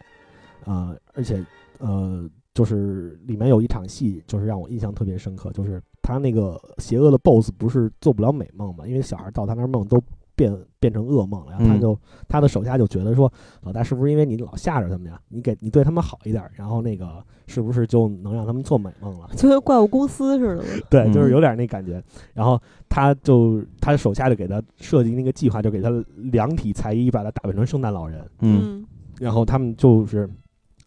[0.67, 1.43] 啊、而且
[1.79, 9.99] 呃，就是里面有一场戏，就是让我印象特别深刻，就是他那个邪恶的 BOSS 不是做不了美梦嘛，因为小孩到他那儿梦都
[10.37, 13.33] 变变成噩梦了，然后他嗯就、他的手下就觉得说，
[13.63, 15.21] 老大是不是因为你老吓着他们呀？
[15.29, 19.29] 你给你对他们好一点，然后那个是不是就能让他们做美梦了？
[19.37, 20.65] 就跟怪物公司似的。
[20.91, 22.03] 对，就是嗯有点那感觉。
[22.33, 28.25] 然后他就他的手下就给他设计那个计划，就给他量体裁衣，把他打扮成圣诞老人。
[28.41, 28.85] 嗯
[29.21, 30.29] 然后他们就是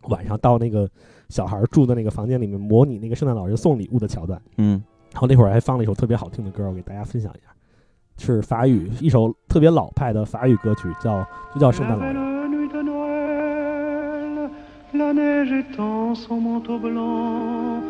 [0.09, 0.89] 晚上到那个
[1.29, 4.41] 小孩住的那个房间里面，模拟那个圣诞老人送礼物的桥段。
[4.57, 4.83] 嗯
[5.13, 7.47] 然后那会儿还放了一首特别好听的歌，我给大家分享一下，
[8.18, 12.14] 是法语，一首特别老派的法语歌曲，叫就叫《圣诞老人》。
[12.18, 14.50] La nuit de Noël,
[14.94, 17.82] la neige étend son manteau blanc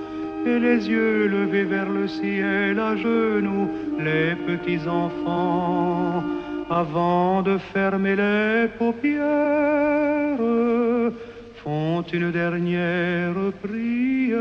[0.46, 6.22] et les yeux levés vers le ciel à genoux, les petits enfants,
[6.70, 10.38] avant de fermer les paupières,
[11.62, 14.40] font une dernière prière.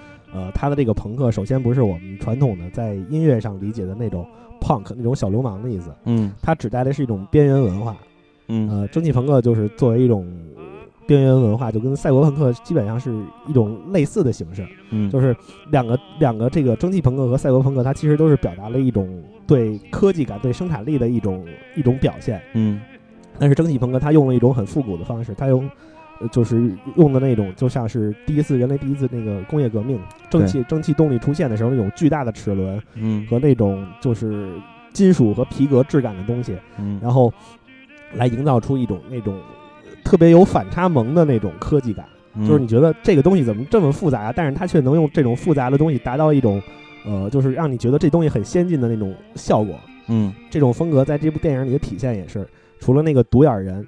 [0.33, 4.25] 呃，它的这个朋克，首先不是我们传统的在音乐上理解的那种
[4.59, 7.97] punk 那种小流氓的意思，嗯它指代的是一种边缘文化。
[8.47, 10.25] 嗯呃，蒸汽朋克就是作为一种
[11.07, 14.67] 边缘文化，就跟赛博朋克基本上是一种类似的形式。
[14.89, 15.35] 嗯，就是
[15.69, 22.41] 两个两个这个蒸汽朋克和赛博朋克，它其实都是表达了一种对科技感、对生产力的一种一种表现。
[22.53, 22.81] 嗯
[23.39, 25.69] 但是蒸汽朋克它用了一种很复古的方式，它用呃
[26.31, 29.99] 就是用的那种就像是第一次人类第一次那个工业革命，
[30.29, 34.49] 蒸汽蒸汽动力出现的时候那种巨大的齿轮嗯和那种就是
[34.93, 37.33] 金属和皮革质感的东西，嗯，然后
[38.13, 39.39] 来营造出一种那种
[40.03, 42.05] 特别有反差萌的那种科技感。
[42.33, 44.33] 嗯就是你觉得这个东西怎么这么复杂啊？
[44.33, 46.61] 但是它却能用这种复杂的东西达到一种，
[47.05, 49.75] 呃，就是让你觉得这东西很先进的那种效果。
[50.07, 52.47] 嗯这种风格在这部电影里的体现也是，
[52.79, 53.85] 除了那个独眼人，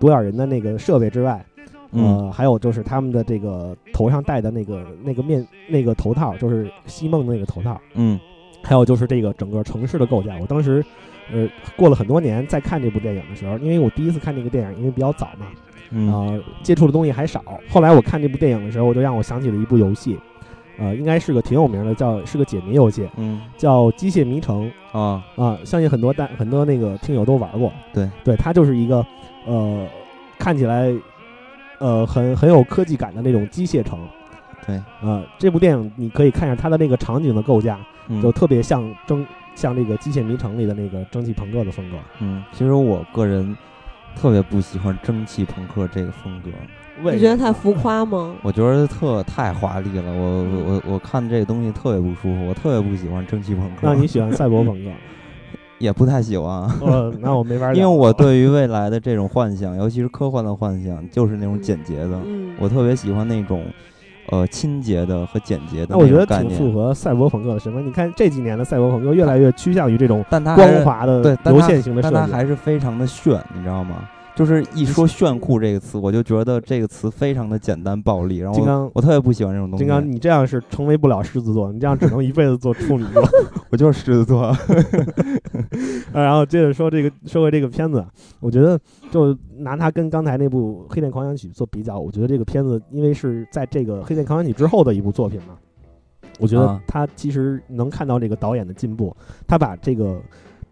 [0.00, 1.44] 独眼人的那个设备之外，
[1.92, 8.18] 嗯呃，还有就是他们的这个头上戴的那个那个面那个头套，就是西梦的那个头套，嗯
[8.64, 10.36] 还有就是这个整个城市的构架。
[10.40, 10.84] 我当时，
[11.32, 15.46] 呃，过了很多年再看这部电影的时候，因为我第一次看这个电影，因为比较早嘛，
[15.90, 17.42] 嗯呃，接触的东西还少。
[17.68, 20.16] 后来我看这部电影的时候，我就让我想起了一部游戏，
[20.78, 27.72] 呃，应该是个挺有名的，叫是个解谜游戏，嗯叫《机械迷城》啊啊、相信很多大很多那个听友都玩过。
[27.92, 29.04] 对，对，它就是一个
[29.44, 29.86] 呃，
[30.38, 30.92] 看起来
[31.82, 33.98] 呃很很有科技感的那种机械城。
[34.64, 39.26] 对，呃，这部电影你可以看一下它的那个场景的构架，嗯就特别像蒸
[39.56, 41.96] 像那个《机械迷城》里的那个蒸汽朋克的风格。
[42.20, 43.56] 嗯，其实我个人
[44.14, 46.50] 特别不喜欢蒸汽朋克这个风格，
[47.10, 48.36] 你觉得太浮夸吗？
[48.42, 53.78] 我觉得特太华丽了，我我我我看这个东西特别不舒服，我特别不喜欢蒸汽朋克。
[53.82, 54.90] 那你喜欢赛博朋克？
[55.82, 56.70] 也不太喜欢
[57.20, 63.64] 那我没法， 因为我对于未来的这种幻想，尤其是科幻的幻想，就是那种简洁的，嗯，我特别喜欢那种
[64.30, 66.24] 呃清洁的和简洁的那我觉得。
[66.24, 67.82] 挺符合赛博朋克的审美。
[67.82, 72.14] 你看这几年的赛博朋克越来越趋向于这种但它光滑的对流线型的设计。
[72.14, 74.08] 但它还是非常的炫，你知道吗？
[74.34, 79.84] 就是一说炫酷这个词，我就觉得这个词非常的简单暴力，然后金刚我特别不喜欢这种东西。
[79.84, 83.22] 金刚，你这样是成为不了狮子座，你这样只能一辈子做处女座。
[83.70, 84.42] 我就是狮子座。
[86.12, 88.04] 呃然后接着说这个，说回这个片子，
[88.40, 88.78] 我觉得
[89.10, 95.54] 就拿它跟刚才那部《黑店狂想曲》做比较，我觉得这个片子因为是在这个《黑店狂想曲》之后的一部作品嘛，
[96.38, 99.14] 我觉得啊它其实能看到这个导演的进步，
[99.46, 100.20] 他把这个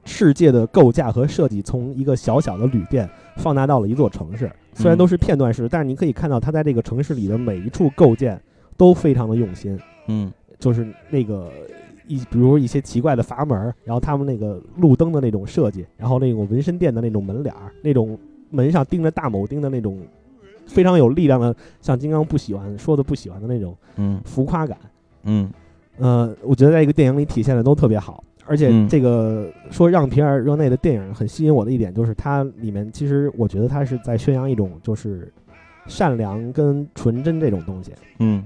[0.05, 3.09] 世界的构架和设计从一个小小的旅店
[3.41, 8.41] 放大到了一座城市，虽然嗯都是片段式，但是你可以看到他在这个城市里的每一处构建
[8.77, 9.79] 都非常的用心。
[10.07, 11.51] 嗯就是那个
[12.07, 18.19] 一，比如一些奇怪的阀门，然后他们那个路灯的那种设计，然后那种纹身店的那种门脸儿，那种
[18.51, 19.99] 门上钉着大铆钉的那种
[20.67, 24.77] 非常有力量的，像金刚不喜欢说的不喜欢的那种嗯浮夸感。
[25.23, 25.51] 嗯
[25.99, 28.23] 呃，我觉得在一个电影里体现的都特别好。
[28.51, 35.33] 而且嗯这个说让皮尔热内的电影很吸引我的一点，就是它里面其实我觉得它是在宣扬一种就是
[35.87, 37.93] 善良跟纯真这种东西。
[38.19, 38.45] 嗯，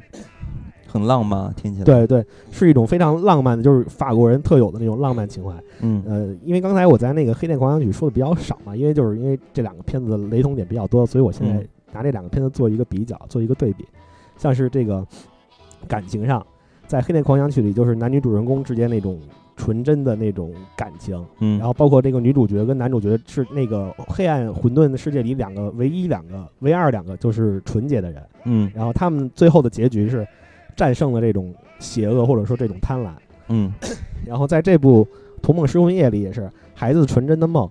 [0.86, 5.52] 很浪漫，听起来。，对对，是一种非常浪漫的，就是法国人特有的那种浪漫情怀。
[5.80, 13.86] 嗯呃，因为刚才我在那个《黑店狂想曲》说的比较少嘛，因为就是因为这两个片子的雷同点比较多，所以我现在嗯拿这两个片子做一个比较，做一个对比。
[14.36, 15.02] 像是这个
[15.88, 16.44] 感情上，
[16.86, 19.18] 在《黑店狂想曲》里，就是男女主人公之间那种
[19.56, 28.70] 纯真的那种感情，嗯，然后包括这个女主角跟男主角是那个黑暗混沌的世界里两个唯一两个唯二两个就是纯洁的人，嗯。
[28.74, 30.26] 然后他们最后的结局是
[30.76, 33.10] 战胜了这种邪恶或者说这种贪婪。
[33.48, 33.72] 嗯。
[34.26, 35.04] 然后在这部
[35.42, 37.70] 《童梦失魂夜》里也是孩子纯真的梦，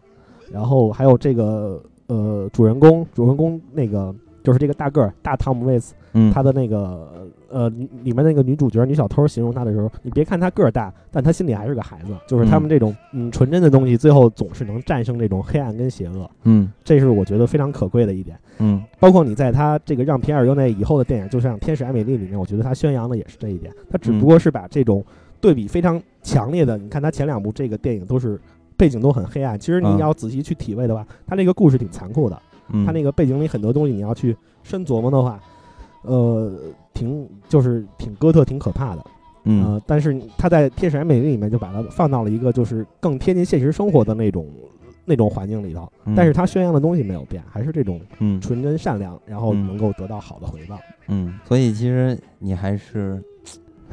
[0.52, 4.14] 然后还有这个呃主人公主人公那个
[4.44, 18.38] 就是这个大个儿大汤姆·威斯，嗯，他的那个呃里面那个女主角女小偷形容她的时候，你别看她个儿大，但她心里还是个孩子，就是他们嗯这种嗯纯真的东西，最后总是能战胜这种黑暗跟邪恶，嗯这是我觉得非常可贵的一点。
[18.60, 23.74] 嗯包括你在他这个让皮埃尔·尤内以后的电影，就像《天使艾美丽》里面，我觉得他宣扬的也是这一点。
[23.89, 25.04] 他只不过是把这种
[25.39, 28.39] 对比非常强烈的，你看他前两部这个电影都是
[28.78, 32.41] 背景都很黑暗，其实你嗯要仔细去体味的话，他那个故事挺残酷的。
[32.70, 35.39] 嗯，他那个背景里很多东西你要去深琢磨的话，
[36.04, 36.51] 呃，
[36.94, 39.04] 挺就是挺哥特、挺可怕的。
[39.46, 44.48] 嗯呃，但是他在《天使爱美丽》里面就把它放到了一个就是更贴近现实生活的那种
[45.04, 50.80] 那种环境里头，嗯但是他宣扬的东西没有变，还是这种嗯纯真善良，然后嗯能够得到好的回报。
[51.08, 53.22] 嗯，所以其实你还是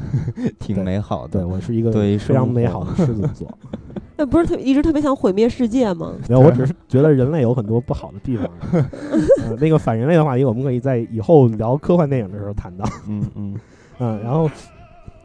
[0.59, 1.41] 挺美好的。
[1.41, 3.49] 对我是一个对非常美好的狮子座。
[4.17, 6.13] 那不是特一直特别想毁灭世界吗？
[6.29, 8.47] 没有，我只是觉得人类有很多不好的地方。
[8.71, 12.85] 呃，那个反人类的话题，我们可以在以后聊科幻电影的时候谈到。
[13.09, 13.57] 嗯嗯
[13.99, 14.51] 嗯，然后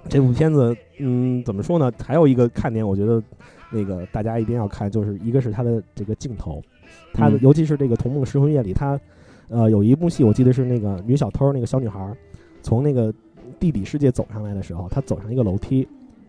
[0.07, 1.91] 这部片子，嗯，怎么说呢？
[2.03, 3.21] 还有一个看点，我觉得
[3.69, 6.61] 那个大家一定要看，就是一个是它的这个镜头，
[7.13, 8.97] 它的、嗯尤其是这个《童梦失魂夜》里，它
[9.49, 12.15] 呃有一部戏，我记得是那个女小偷那个小女孩儿
[12.61, 13.13] 从那个
[13.60, 15.88] 地底世界走上来的时候，他走上一个楼梯。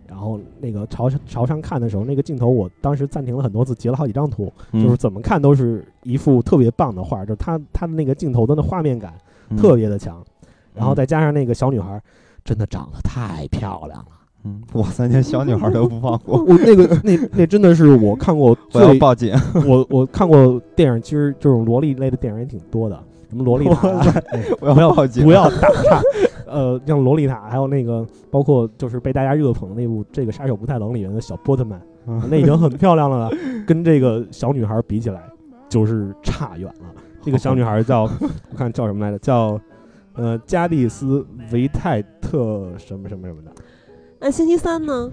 [0.08, 9.14] 然后那个朝上朝上看的时候，那个镜头我当时暂停了很多次，截了好几张图，嗯，就是怎么看都是一幅特别棒的画，就是他他的那个镜头的那画面感
[9.50, 10.24] 嗯特别的强，
[10.72, 12.00] 然后嗯再加上那个小女孩，
[12.44, 14.06] 真的长得太漂亮了。
[14.44, 19.34] 嗯，哇塞，连小女孩都不放过， 我那个那那真的是我看过 我要最报警。
[19.66, 23.02] 我我看过电影，其实这种萝莉类的电影也挺多的，
[23.36, 23.88] 什么萝莉塔
[24.58, 26.00] 不要报警不要打岔，
[26.46, 33.30] 呃，像洛丽塔，还有那个包括就是被大家热捧的那部《这个杀手不太冷》里面的小波特曼，嗯那已经很漂亮了，
[33.66, 35.22] 跟这个小女孩比起来，
[35.68, 36.94] 就是差远了。
[37.22, 38.04] 这个小女孩叫
[38.50, 39.18] 我看叫什么来着？
[39.18, 39.60] 叫
[40.14, 43.50] 呃加蒂斯维泰特什么什么什么的。
[44.18, 45.10] 那星期三呢？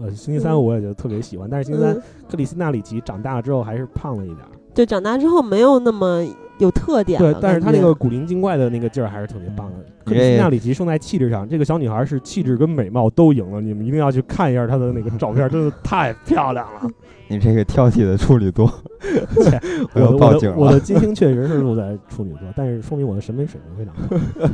[0.00, 4.48] 呃，星期三嗯我也觉得特别喜欢，但是星期三嗯，克里斯纳里奇长大了之后还是胖了一点儿。
[4.72, 6.24] 对，长大之后没有那么
[6.60, 9.76] 有特点，对但是他那个古灵精怪的那个劲儿还是特别棒的。
[10.04, 16.90] 克里斯纳里奇胜在气质上，这个小女孩是气质跟美貌都赢了，你们一定要去看一下她的那个照片，真的太漂亮了。
[17.28, 18.68] 你这个挑剔的处女座，
[19.94, 20.80] 我要报警我的我的。
[20.82, 24.50] 金星确实是落在处女座，但是说明我的审美水平非常高。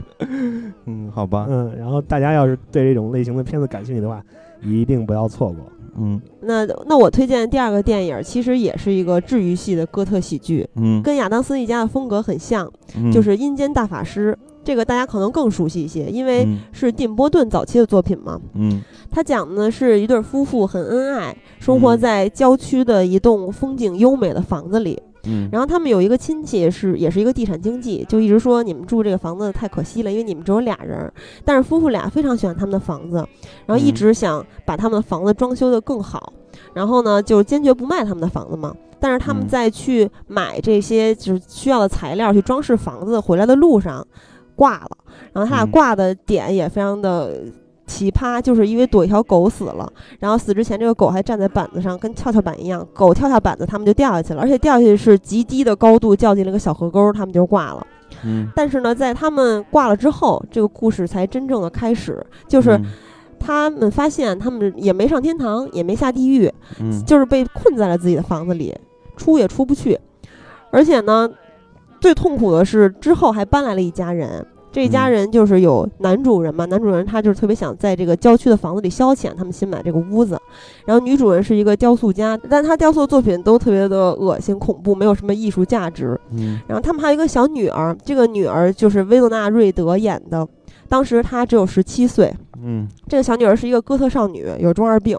[0.84, 4.22] 嗯，好吧，嗯，然后大家要是对这种类型的片子感兴趣的话，
[4.60, 5.64] 一定不要错过。
[5.98, 14.32] 嗯那那我推荐的第二个电影，其实也是一个治愈系的哥特喜剧，嗯，跟亚当斯一家的风格很像，嗯就是《阴间大法师》。
[14.64, 18.40] 这个大家可能更熟悉一些，因为嗯是蒂姆·波顿早期的作品嘛。
[18.54, 25.00] 嗯他讲的呢是一对夫妇很恩爱，生活嗯在郊区的一栋风景优美的房子里。
[25.26, 31.12] 嗯，然后他们有一个亲戚是也是一个地产经纪，就一直说你们住这个房子太可惜了，因为你们只有俩人。
[31.44, 33.16] 但是夫妇俩非常喜欢他们的房子，
[33.66, 36.32] 然后一嗯直想把他们的房子装修得更好。
[36.72, 38.74] 然后呢，就坚决不卖他们的房子嘛。
[38.98, 44.06] 但是他们嗯在去买这些就是需要的材料去装饰房子回来的路上
[44.54, 44.90] 挂了，
[45.32, 47.42] 然后他俩嗯挂的点也非常的。
[47.86, 52.86] 奇葩，就是因为躲一条狗死了，然后死之前这个狗还站在板子上，跟跷跷板一样。
[52.92, 57.86] 狗跳下板子，他们就掉下去了，而且掉下去是极低的高度，掉进了个小河沟，他们就挂了。
[58.24, 62.84] 嗯，但是呢，在他们挂了之后，这个故事才真正的开始，就是嗯
[63.38, 68.74] 他们发现他们也没上天堂，也没下地狱，嗯就是被困在了自己的房子里，
[69.16, 69.98] 出也出不去。
[70.70, 71.28] 而且呢，
[72.00, 74.44] 最痛苦的是之后还搬来了一家人。
[74.76, 80.38] 这一家嗯人就是有男主人嘛，男主人他就是特别想在这个郊区的房子里消遣，他们新买这个屋子。
[80.84, 86.20] 然后女主人是一个雕塑家，但她雕塑的作品都特别的恶心恐怖，没有什么艺术价值。
[86.32, 90.46] 嗯然后他们还有一个小女儿，这个女儿就是薇诺娜·瑞德演的，
[90.90, 92.30] 当时她只有十七岁。
[92.62, 95.18] 嗯这个小女儿是一个哥特少女，有中二病。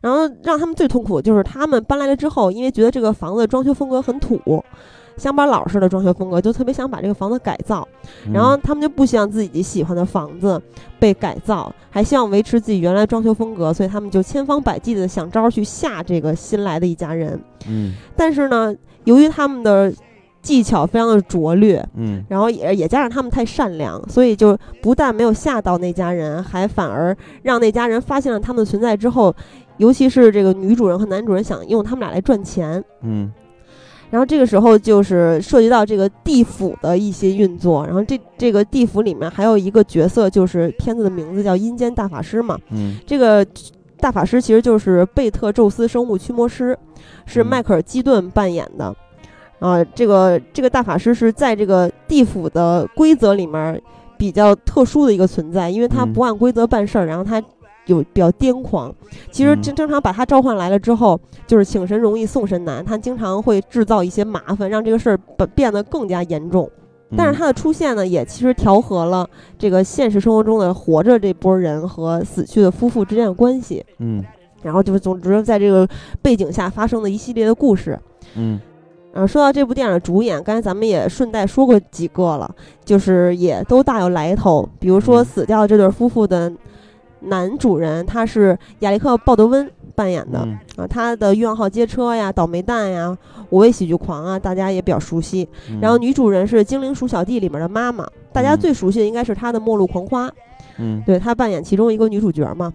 [0.00, 4.40] 然后让他们最痛苦的就是他们搬来了之后，因为觉得这个房子装修风格很土，
[5.20, 7.86] 乡巴佬式的装修风格，就特别想把这个房子改造。
[8.26, 10.60] 嗯然后他们就不希望自己喜欢的房子
[10.98, 17.38] 被改造，还希望维持自己原来装修风格，所以他们就千方百计的想招儿去吓这个新来的一家人。
[17.68, 19.92] 嗯但是呢，由于他们的
[20.40, 29.34] 技巧非常的拙劣，嗯然后也也加上他们太善良，所以就不但没有吓到那家人，还反而让那家人发现了他们的存在之后，
[29.76, 32.82] 尤其是这个女主人和男主人想用他们俩来赚钱。
[33.02, 33.30] 嗯
[34.10, 42.58] 然后这个时候就是涉及到这个地府的一些运作，然后这这个地府里面还有一个角色，就是片子的名字叫阴间大法师嘛。
[42.70, 43.46] 嗯这个
[43.98, 46.76] 大法师其实就是贝特宙斯生物驱魔师，
[47.24, 48.94] 是嗯迈克尔基顿扮演的。
[49.60, 53.80] 啊，这个这个大法师是在这个地府的规则里面
[54.16, 57.42] 比较特殊的一个存在，因为他嗯不按规则办事儿，然后他
[57.94, 58.94] 有比较癫狂。
[59.30, 66.70] 其实嗯经经常把他召唤来了之后，就是请神容易送神难，他经常会制造一些麻烦，让这个事儿变变得更加严重。
[67.10, 69.28] 嗯但是他的出现呢，也其实调和了
[69.58, 73.84] 这个现实生活中的活着这波人和死去的夫妇之间的关系。
[73.98, 74.24] 嗯
[74.62, 75.88] 然后就是总之在这个
[76.22, 77.98] 背景下发生的一系列的故事。
[78.36, 78.60] 嗯
[79.12, 84.68] 呃，说到这部电影的主演，刚才咱们也顺带说过几个了，就是也都大有来头。
[84.78, 86.52] 比如说嗯死掉这对夫妇的
[87.22, 93.16] 男主人他是亚历克·鲍德温扮演的、嗯啊，他的《欲望号街车》呀、《倒霉蛋》呀、
[93.50, 95.48] 《五位喜剧狂》啊，大家也比较熟悉。
[95.68, 100.28] 嗯然后女主人是《精灵鼠小弟》里面的妈妈，大家嗯最熟悉的应该是他的《末路狂花》，
[100.78, 102.72] 嗯对她扮演其中一个女主角嘛。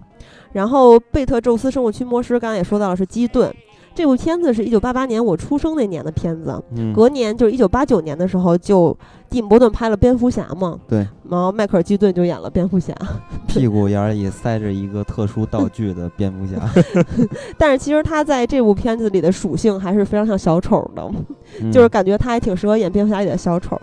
[0.52, 3.52] 然后贝特宙斯生物驱魔师，刚才也说到了是基顿。
[3.96, 8.96] 这部片子是一九八八年我出生那年的片子，嗯隔年就是一九八九年的时候，就
[9.30, 10.98] 蒂姆·伯顿拍了蝙蝠侠嘛，对，
[11.30, 12.94] 然后迈克尔·基顿就演了蝙蝠侠。
[13.48, 16.60] 屁股眼儿里塞着一个特殊道具的蝙蝠侠，
[17.56, 21.10] 但是其实他在这部片子里的属性还是非常像小丑的，
[21.62, 23.80] 嗯就是感觉他还挺适合演蝙蝠侠里的小丑。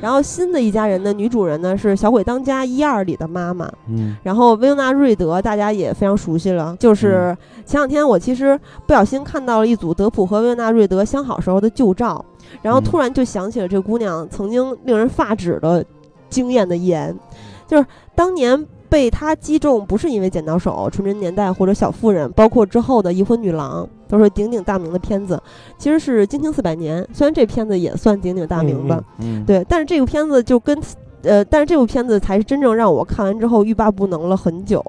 [0.00, 4.16] 然后新的一家人的女主人呢是《小鬼当家》一二里的妈妈，嗯。
[4.22, 12.24] 然后薇欧娜·瑞德大家也非常熟悉了，就是前两天我其实不小心看到了一组德普和薇欧娜·瑞德相好时候的旧照，
[12.62, 12.84] 然后嗯。
[12.84, 15.84] 突然就想起了这姑娘曾经令人发指的
[16.30, 17.14] 惊艳的一言，
[17.66, 17.84] 就是
[18.14, 25.40] 当年被他击中不是因为剪刀手、纯真年代或者小妇人，包括之后的《移婚女郎》都是鼎鼎大名的片子，
[25.76, 30.76] 其实是《惊情四百年》，虽然这片子也算鼎鼎大名吧，嗯，对，但是这个片子就跟，
[31.22, 34.84] 呃，但是这部片子才是真正让我看完之后欲罢不能了很久，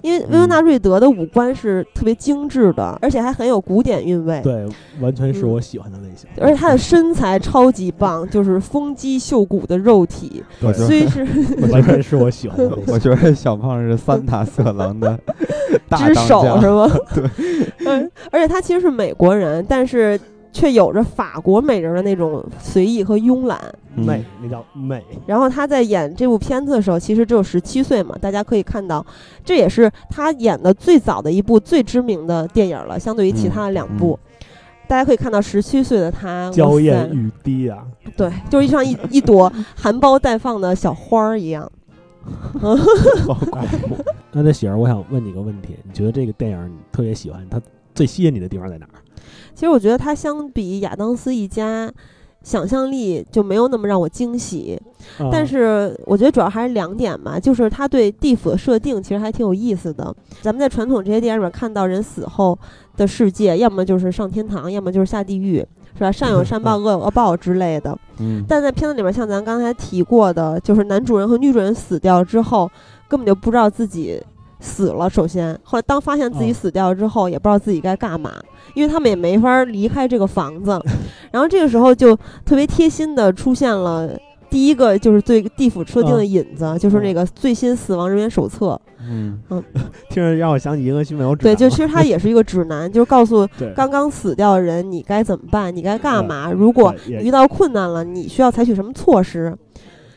[0.00, 4.66] 因为薇欧娜·瑞德的五官是特别精致的，而且还很有古典韵味，对，
[5.00, 6.28] 完全是我喜欢的类型。
[6.40, 11.26] 而且她的身材超级棒，就是丰肌秀骨的肉体，我觉得虽是
[11.70, 12.78] 完全是我喜欢的。
[12.86, 15.18] 我觉得小胖是三大色狼的
[15.88, 16.88] 大只当是吗？
[17.14, 17.24] 对，
[17.86, 20.18] 嗯，而且他其实是美国人，但是
[20.52, 23.58] 却有着法国美人的那种随意和慵懒。
[23.94, 25.04] 嗯美，那叫美。
[25.26, 29.04] 然后他在演这部片子的时候，其实只有十七岁嘛，大家可以看到，
[29.44, 34.18] 这也是他演的最早的一部最知名的电影了，相对于其他的两部。
[34.88, 37.86] 大家可以看到，十七岁的他，娇艳欲滴啊！
[38.16, 41.70] 对，就是像一一朵含苞待放的小花儿一样。
[42.60, 43.96] 好恐怖。
[44.32, 47.60] 那那喜儿，我想问你个问题，你觉得这个电影你特别喜欢，它
[47.94, 48.96] 最吸引你的地方在哪儿？
[49.54, 51.92] 其实我觉得他相比亚当斯一家，
[52.42, 54.80] 想象力就没有那么让我惊喜。
[55.18, 60.14] 啊但是我觉得主要还是两点吧，就是他对地府的设定其实还挺有意思的。
[60.40, 62.56] 咱们在传统这些电影里面看到人死后
[62.96, 65.58] 的世界，要么就是上天堂，要么就是下地狱，
[65.94, 66.12] 是吧？
[66.12, 67.96] 善有善报， 恶有恶报之类的。
[68.18, 72.70] 嗯，但在片子里面，像咱刚才提过的，就是男主人和女主人死掉之后，
[73.08, 74.22] 根本就不知道自己
[74.62, 75.10] 死了。
[75.10, 78.32] 首先，后来当发现自己哦死掉之后，也不知道自己该干嘛，
[78.74, 80.80] 因为他们也没法离开这个房子。
[81.30, 82.16] 然后这个时候就
[82.46, 84.16] 特别贴心的出现了。
[84.48, 88.78] 第一个就是对地府设定的嗯引子，就是那个最新死亡人员手册。
[89.00, 89.40] 嗯
[90.10, 96.52] 听着让我想起银河系没有指对，就其实它也是一个指南，就是告诉 刚刚死掉的人你该怎么办，你该干嘛。
[96.52, 99.56] 如果遇到困难了，你需要采取什么措施？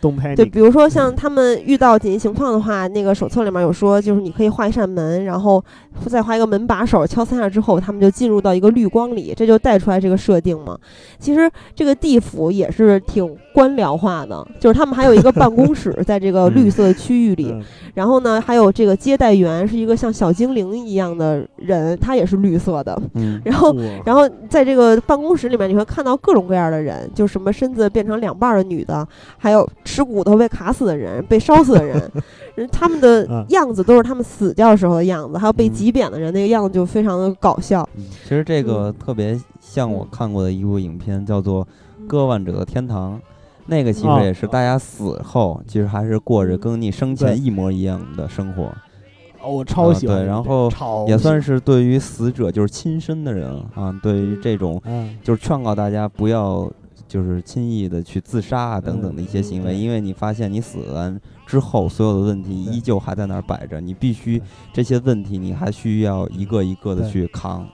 [0.06, 5.64] 东拍对，比如说像他们遇到紧急情况的话，那个手册里面有说，就是你可以画一扇门，然后
[6.06, 10.77] 再画一个门把手，敲三下之后，他们就进入到一个绿光里，这就带出来这个设定嘛。
[11.18, 17.64] 其实这个地府也是挺官僚化的，就是他们还有一个办公室在这个绿色区域里，嗯
[17.95, 23.73] 然后呢，还有这个接待员是一个像小精灵一样的人，他也是绿色的，嗯然后。
[24.06, 29.07] 然后在这个办公室里面，你会看到各种各样的人，就什么身子变成两半儿的女的，
[29.38, 32.12] 还有吃骨头被卡死的人、被烧死的人，
[32.56, 37.88] 人他们的嗯样子都是他们死掉时候的样子，还有被嗯挤扁的人那个样子就非常的搞笑。
[37.96, 41.66] 嗯其实这个特别像我看过的一部影片，叫做
[42.08, 43.16] 《割腕者的天堂》。
[43.68, 48.66] 那个其哦实也是大家死后，其实还是过着跟你生前一模一样的生活，
[49.42, 50.70] 哦我超喜欢啊对然后
[51.08, 56.72] 也算是对于死者就是亲身的人啊，对于这种嗯就是劝告大家不要
[57.07, 61.15] 就是轻易的去自杀啊等等的一些行为，嗯因为你发现你死了
[61.45, 64.41] 之后，所有的问题依旧还在那儿摆着，你必须
[64.73, 67.68] 这些问题你还需要一个一个的去扛。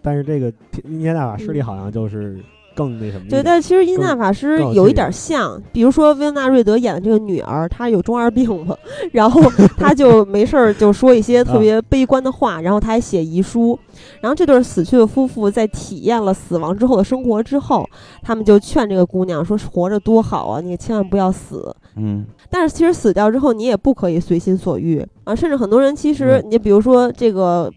[0.00, 0.46] 但是这个
[0.84, 2.42] 印第安纳法师里好像就是
[2.78, 8.76] 更那什么对，但是其实伊更娜法师有有一趣点像，比如说薇欧娜·瑞德演的这个女儿，她有中二病嘛，
[9.12, 9.42] 然后
[9.76, 13.76] 她就没事儿就说一些特别悲观的话，然后她还写遗书。
[14.20, 17.84] 然后这对死去的夫妇在体验了死亡之后的生活之后，
[18.22, 27.70] 他们就劝这个姑娘说：“活着多好啊，你千万不要死。”嗯但是其实死掉之后，你也不可以随心所欲啊，甚至很多人其实嗯你比如说这个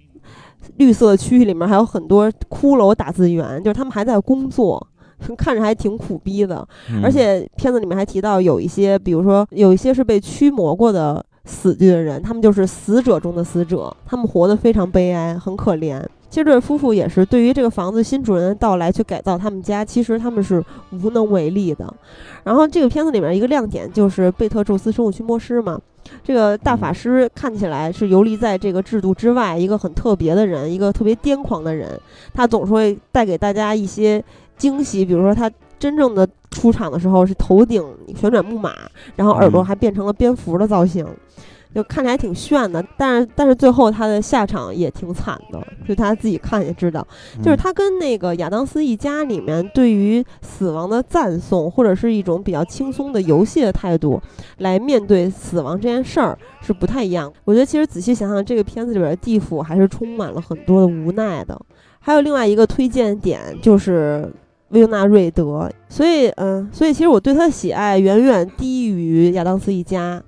[0.77, 4.87] 绿色区域里面还有很多骷髅打字员，就是他们还在工作。
[5.37, 16.01] 看着还挺苦逼的，嗯而且片子里面还提到有一些，比如说有一些是被驱魔过的死去的人，他们就是死者中的死者，他们活得非常悲哀，很可怜。
[16.29, 21.93] 其实这对夫妇也是对于这个房子新主人的到来去改造他们家，其实他们是无能为力的。
[22.45, 25.77] 然后这个片子里面一个亮点就是贝特宙斯生物驱魔师嘛，
[26.23, 31.99] 这个大法师看起来是游离在这个制度之外，一个很特别的人，一个特别癫狂的人。
[32.33, 34.23] 他总是会带给大家一些
[34.61, 37.83] 惊喜，比如说他真正的出场的时候是头顶
[38.15, 38.71] 旋转木马，
[39.15, 41.03] 然后耳朵嗯还变成了蝙蝠的造型。
[41.73, 47.07] 就看起来挺炫的，但是但是最后他的下场也挺惨的，就他自己看也知道。
[47.37, 54.21] 就是嗯他跟那个亚当斯一家里面对于死亡的赞颂，或者是一种比较轻松的游戏的态度
[54.57, 57.31] 来面对死亡这件事儿是不太一样。
[57.45, 61.57] 我觉得其实仔细想想，这个片子里边的地府还是充满了很多的无奈的。
[62.01, 64.29] 还有另外一个推荐点就是
[64.71, 70.21] 维尤纳瑞德，所以嗯，所以其实我对他的喜爱远远低于亚当斯一家。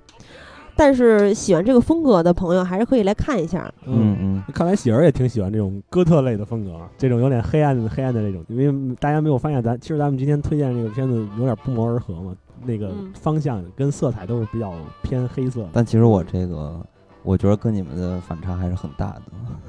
[0.76, 3.72] 但是喜欢这个风格的朋友还是可以来看一下。
[3.86, 8.44] 嗯嗯，看来喜儿也挺喜欢这种哥特类的风格，这种有点黑暗黑暗的那种。
[8.48, 12.34] 因为大家没有发现咱，其实咱们今天推荐这个片子有点不谋而合嘛，
[12.64, 15.68] 那个嗯方向跟色彩都是比较偏黑色的。
[15.72, 16.84] 但其实我这个，
[17.24, 19.16] 我觉得跟你们的反差还是很大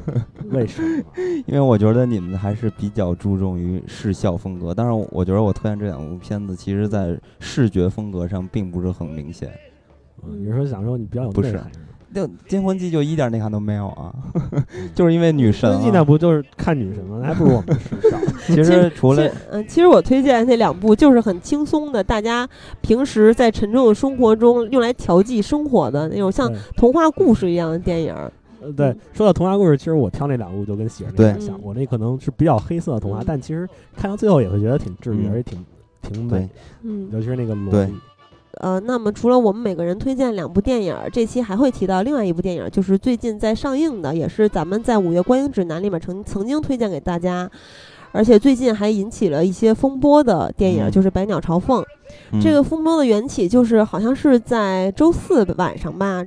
[0.05, 0.21] 的，
[0.51, 1.03] 为什么？
[1.47, 9.49] 因为我觉得你们还是比较注重于视效风格，但是我觉得我推荐这两部片子，其实在视觉风格上并不是很明显。
[10.23, 11.59] 嗯你是说想说你比较有不是
[12.15, 14.13] 就《惊魂记》就一点内涵都没有啊，
[14.95, 16.03] 就是因为女神、分析那啊。
[16.03, 17.19] 不就是看女神吗？
[17.21, 18.19] 那还不如我们时尚。
[18.55, 22.47] 其实除了嗯，其实我推荐那两部就是很轻松的，大家
[22.81, 28.31] 平时在沉重的生活中用来调剂生活的那种像童话故事一样的电影儿。
[28.61, 35.65] 呃，对，说到童话故事，其实我挑那两部就跟喜儿那对有点像，嗯我那可能是比较黑色的童话，嗯但其实看到最后也会觉得挺治愈，嗯而且挺
[36.01, 36.49] 挺美，
[36.83, 37.93] 嗯，尤其是那个萝莉。
[38.59, 47.49] 呃，那么除了我们每个人推荐两部电影儿，这期还会提到另外一部电影儿，就是最近在上映的，也是咱们在《五月观影指南》里面曾曾经推荐给大家，
[48.11, 51.81] 而且最近还引起了一些风波的电影就是《百鸟朝凤》。
[52.31, 56.23] 嗯这个风波的缘起就是好像是在周四晚上吧，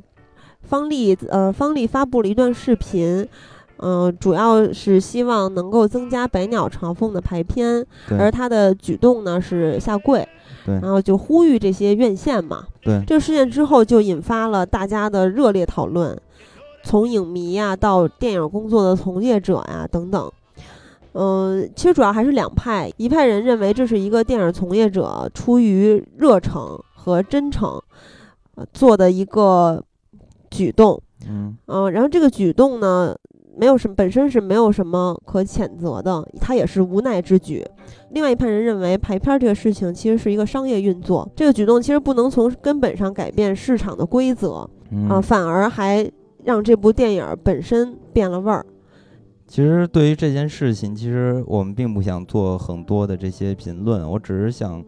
[0.63, 3.27] 方丽呃方丽发布了一段视频。
[3.79, 10.27] 嗯、主要是希望能够增加百鸟朝凤的排片，而他的举动呢是下跪，
[10.67, 12.65] 对然后就呼吁这些院线嘛。
[12.83, 16.19] 对这个事件之后，就引发了大家的热烈讨论，
[16.83, 20.31] 从影迷呀、到电影工作的从业者呀、等等。
[21.13, 27.81] 嗯，其实主要还是两派，一派人认为这是一个电影从业者出于热诚和真诚，
[28.55, 29.83] 呃做的一个
[30.51, 31.01] 举动。
[31.29, 33.17] 嗯嗯，然后这个举动呢，
[33.59, 37.65] 没有什么本身是没有什么可谴责的，他也是无奈之举。
[38.11, 46.11] 另外一派人认为排片儿这个事情其实是一个商业运作，这个举动其实不能从根本上改变市场的规则嗯啊、反而还
[46.45, 48.65] 让这部电影儿本身变了味儿。
[49.47, 54.83] 其实对于这件事情，其实我们并不想做很多的这些评论，我只是想，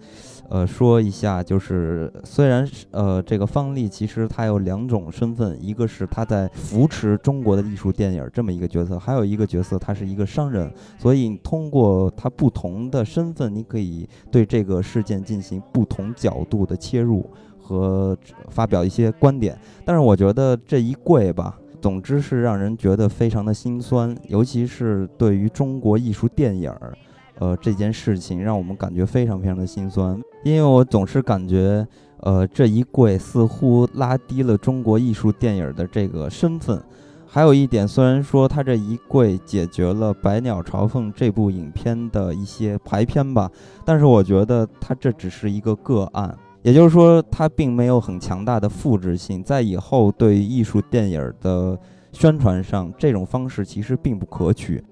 [0.50, 10.68] 呃，说一下，就是虽然是呃这个方丽其实她有两种身份，一个是她在扶持中国的艺术电影这么一个角色，还有一个角色她是一个商人，
[10.98, 17.24] 所以通过她不同的身份，你可以对这个事件进行不同角度的切入
[17.60, 18.18] 和
[18.48, 19.56] 发表一些观点。
[19.84, 21.56] 但是我觉得这一跪吧。
[21.80, 26.92] 总之是让人觉得非常的心酸，尤其是对于中国艺术电影儿，
[27.40, 31.84] 呃这件事情让我们感觉非常非常的心酸，因为我总是感觉，
[32.20, 36.80] 呃这一跪似乎拉低了中国艺术电影的这个身份。
[37.26, 43.48] 还有一点，虽然说他这一跪解决了《百鸟朝凤》这部影片的一些排片吧，
[43.84, 46.36] 但是我觉得他这只是一个个案。
[46.62, 51.78] 也就是说，它并没有很强大的复制性，在以后对艺术电影的
[52.12, 54.82] 宣传上，这种方式其实并不可取，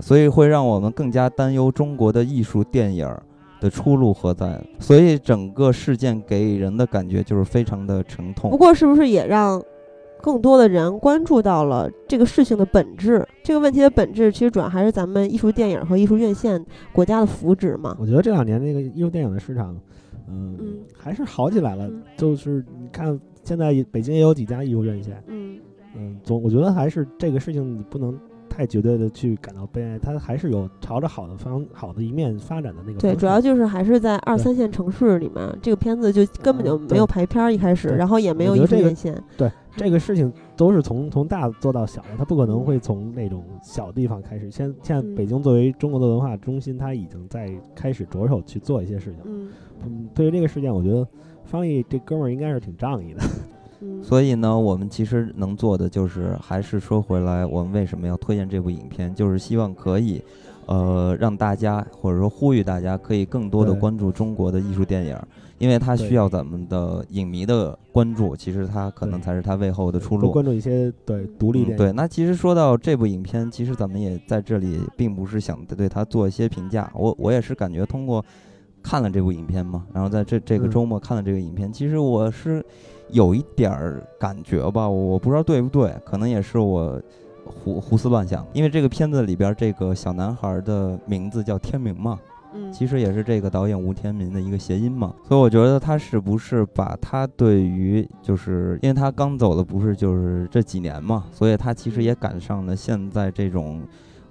[0.00, 3.08] 所以会让我们更加担忧中国的艺术电影
[3.60, 4.62] 的出路何在。
[4.78, 8.56] 所以整个事件给人的感觉就是非常的沉痛不。
[8.56, 9.62] 过，是不是也让
[10.20, 13.26] 更多的人关注到了这个事情的本质？
[13.44, 17.96] 这个问题的本质其实主要还是咱们艺术电影和艺术院线国家的福祉嘛。
[18.00, 19.74] 我觉得这两年那个艺术电影的市场，
[20.28, 21.86] 嗯，嗯还是好起来了。
[21.86, 25.58] 嗯就是你看，现在北京也有几家艺术院线，嗯
[25.94, 28.18] 嗯，总我觉得还是这个事情你不能
[28.56, 39.24] 太绝对的去感到悲哀，它还是有朝着好的方好的一面发展的那个对，主要就是还是在二三线城市里面，这个片子就根本就嗯没有排片儿，一开始，对然后也没有艺我觉得这个术院线。
[39.36, 44.50] 对这个事情都是从从大做到小的，它不可能会从那种小地方开始。
[44.50, 49.20] 现现在嗯北京作为中国的文化中心，它已经在开始着手去做一些事情。
[49.26, 49.50] 嗯
[49.84, 51.06] 嗯，对于这个事件，我觉得
[51.44, 53.20] 方毅这哥们儿应该是挺仗义的。
[53.80, 60.22] 嗯，所以呢，我们其实能做的就是，还是说回来，我们为什么要推荐这部影片，就是希望可以，
[60.66, 65.16] 呃，让大家或者说呼吁大家可以更多的关注中国的艺术电影，
[65.58, 70.22] 因为它需要咱们的影迷的关注，其实它可能才是它背后的出路。
[70.22, 71.76] 多关注一些对独立电影。
[71.76, 76.90] 嗯对，那其实说到这部影片，其实咱们也在这里，并不是想对它做一些评价。
[76.94, 78.24] 我我也是感觉通过
[78.82, 82.64] 看了这部影片嘛，然后在这这个嗯周末看了这个影片，其实我是
[83.10, 87.00] 有一点儿感觉吧，我不知道对不对，可能也是我
[87.44, 88.46] 胡胡思乱想。
[88.52, 92.18] 因为这个片子里边这个小男孩的名字叫天明嘛，
[92.52, 103.82] 嗯，其实也是这个导演吴天明的一个谐音嘛，所以我觉得他是不是把他对于就是因为他刚走的不是就是这几年嘛，所以他其实也赶上了现在这种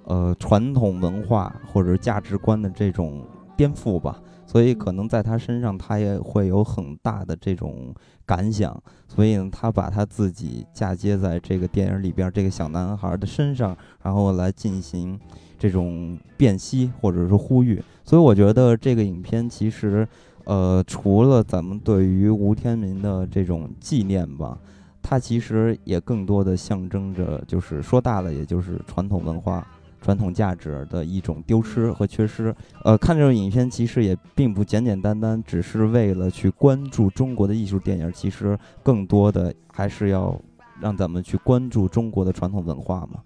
[0.04, 3.24] 呃传统文化或者价值观的这种
[3.56, 7.94] 颠覆吧，所以可能在他身上他也会有很大的这种
[8.26, 15.18] 感想，所以呢，他把他自己嫁接在这个电影里边这个小男孩的身上，然后来进行
[15.58, 17.82] 这种辨析或者是呼吁。
[18.04, 20.06] 所以我觉得这个影片其实，
[20.44, 24.58] 呃，除了咱们对于吴天民的这种纪念吧，
[25.00, 29.66] 它其实也更多的象征着，就是说大了，也就是传统文化。
[30.06, 32.54] 传统价值的一种丢失和缺失，
[32.84, 40.40] 呃，看这种影片其实也并不简简单单只是为了去关注中国的艺术电影，其实更多的还是要
[40.80, 43.18] 让咱们去关注中国的传统文化嘛。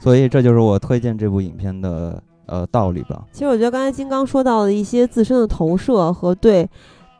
[0.00, 3.24] 所以这就是我推荐这部影片的呃道理吧。
[3.30, 6.68] 其实我觉得刚才金刚说到的一些自身的投射和对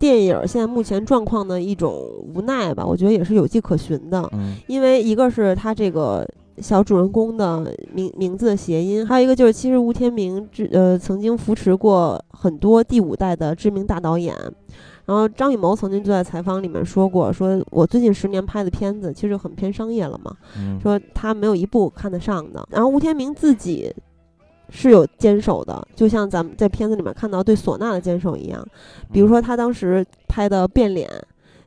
[0.01, 1.94] 电影现在目前状况的一种
[2.35, 4.28] 无奈吧，我觉得也是有迹可循的。
[4.32, 14.34] 嗯因为一个是它这个小主人公的名名字的谐音，还有一个就是其实吴天明之呃曾经扶持过很多第五代的知名大导演。
[15.04, 22.64] 然后张艺谋曾经就在采访里面说过，说我最近十年拍的片子其实很偏商业了嘛，嗯，说他没有一部看得上的。
[22.70, 23.92] 然后吴天明自己
[24.68, 28.64] 是有坚守的，就像咱们在片子里面看到对唢呐的坚守一样。
[29.10, 31.10] 比如说他当时拍的《变脸》，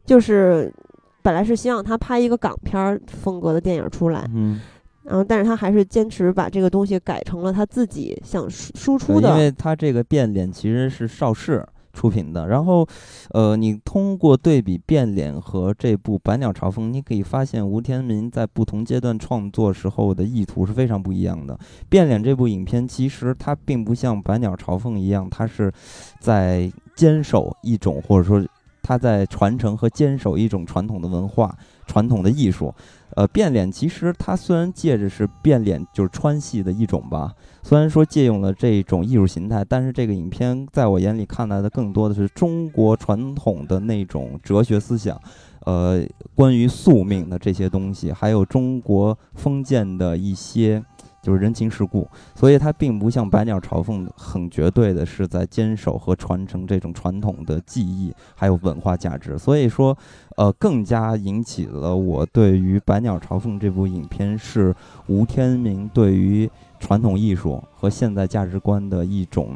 [0.06, 0.74] 就是
[1.22, 4.62] 本来是希望他拍一个港片儿风格的电影出来，嗯，
[5.06, 9.30] 然后但是他还是坚持把这个东西改成了他自己想输输出的。
[9.30, 12.86] 因为他这个变脸其实是邵氏出品的，然后，
[13.30, 21.58] 呃，你通过对比变脸和这部《百鸟朝凤》，你可以发现吴天民在不同阶段创作时候的意图是非常不一样的。
[21.88, 25.72] 变脸这部影片其实它并不像《百鸟朝凤》一样，它是
[26.20, 28.46] 在坚守一种或者说
[28.84, 32.74] 他在传承和坚守一种传统的文化、传统的艺术。
[33.12, 37.34] 呃，变脸其实它虽然借着是变脸就是川戏的一种吧，
[37.64, 45.18] 虽然说借用了这种艺术形态，但是这个影片在我眼里看来的更多的是中国传统的那种哲学思想，
[45.62, 50.84] 呃，关于宿命的这些东西，还有中国封建的一些
[51.26, 59.98] 就是人情世故，所以它并不像《百鸟朝凤》很绝对的是在坚守和传承这种传统的技艺还有文化价值，所以说，
[60.38, 64.76] 呃，更加引起了我对于《百鸟朝凤》这部影片是
[65.08, 66.48] 吴天明对于
[66.80, 69.56] 传统艺术和现代价值观的一种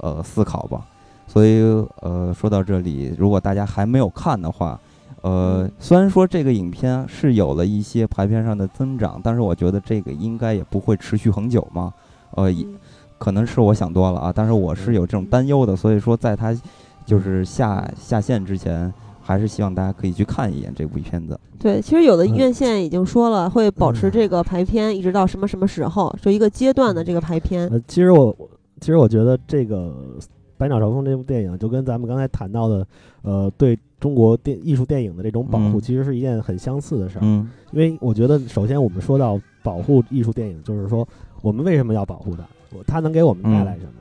[0.00, 0.86] 呃思考吧。
[1.26, 1.60] 所以
[2.00, 4.78] 呃，说到这里，如果大家还没有看的话，
[5.22, 11.92] 呃，虽然说这个影片是有了一些排片上的增长，但是我觉得这个应该也不会持续很久嘛。
[12.36, 12.74] 呃，也嗯
[13.18, 16.56] 可能是我想多了啊，但是我是有这种担忧的，所以说在它
[17.04, 21.38] 就是下下线之前，还是希望大家可以去看一眼这部片子。
[21.58, 27.66] 对，其实有的嗯院线已经说了，会保持嗯这个排片一直到什么什么时候，就一个阶段的这个排片。
[27.70, 28.32] 呃，其实我
[28.80, 29.92] 其实我觉得这个
[30.58, 32.86] 《百鸟朝凤》这部电影，就跟咱们刚才谈到的，
[33.22, 37.22] 呃，对中国电艺术电影的这种保护，嗯其实是一件很相似的事儿。
[37.22, 41.06] 嗯因为我觉得，首先我们说到保护艺术电影，就是说
[41.40, 42.44] 我们为什么要保护它？
[42.86, 43.92] 它能给我们带来什么？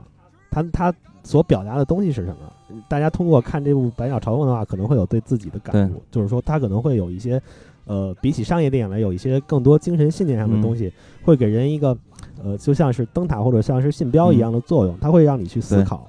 [0.49, 0.93] 它它
[1.23, 2.81] 所表达的东西是什么？
[2.89, 7.41] 大家通过看这部《百鸟朝凤》的话，可能会有对自己的感悟，就是说它可能会有一些，
[7.85, 10.91] 呃，比起商业电影来，有一些更多精神信念上的嗯东西，
[11.23, 11.97] 会给人一个，
[12.43, 16.07] 呃，就像是灯塔或者像是信标一样的作用，它会让你去思考，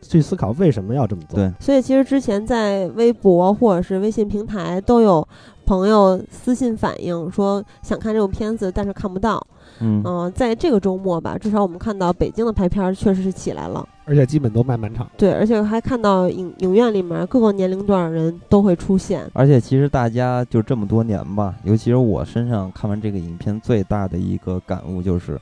[0.00, 1.38] 去思考为什么要这么做。
[1.38, 5.26] 对，所以其实之前在微博或者是微信平台都有
[5.64, 9.44] 朋友私信反映说想看这种片子，但是看不到。
[9.78, 13.86] 嗯嗯、在这个周末吧，至少我们看到北京的排片儿确实是起来了。
[14.06, 15.06] 而且基本都卖满场。
[15.18, 19.28] 对，而且还看到影影院里面各个年龄段的人都会出现。
[19.34, 25.38] 而且其实大家就这么多年吧，尤其是我身上看完这个影片最大的一个感悟就是，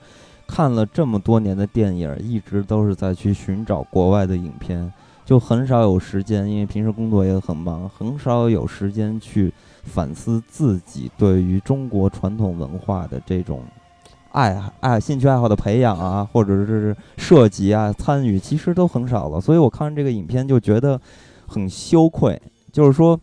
[0.55, 4.93] 看了这么多年的电影，一直都是在去寻找国外的影片，
[5.25, 9.53] 就很少有时间，因为平时工作也很忙，很少有时间去
[9.83, 13.65] 反思自己对于中国传统文化的这种。
[14.31, 19.41] 爱爱兴趣爱好的培养啊，或者是涉及啊、参与，其实都很少了。
[19.41, 21.01] 所以我看完这个影片就觉得，
[21.49, 22.41] 很羞愧，
[22.71, 23.19] 就是说，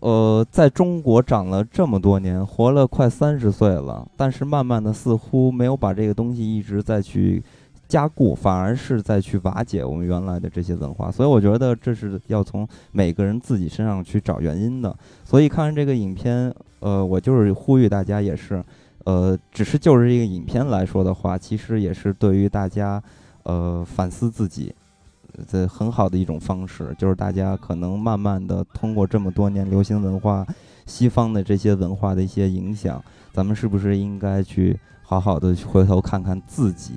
[0.00, 7.42] 呃，在中国长了这么多年，活了快三十岁了，但是慢慢的似乎没有把这个东西一直在去
[7.86, 11.10] 加固，反而是在去瓦解我们原来的这些文化。
[11.10, 14.96] 所以我觉得这是要从每个人自己身上去找原因的。
[15.22, 18.64] 所以看完这个影片，呃，我就是呼吁大家也是，
[19.04, 23.02] 呃，只是就是这个影片来说的话，其实也是对于大家，
[23.42, 24.74] 呃，反思自己。
[25.46, 30.46] 这很好的一种方式，就是大家可能慢慢的通过这么多年流行文化、
[30.86, 33.02] 西方的这些文化的一些影响，
[33.32, 36.94] 咱们是不是应该去好好的回头看看自己？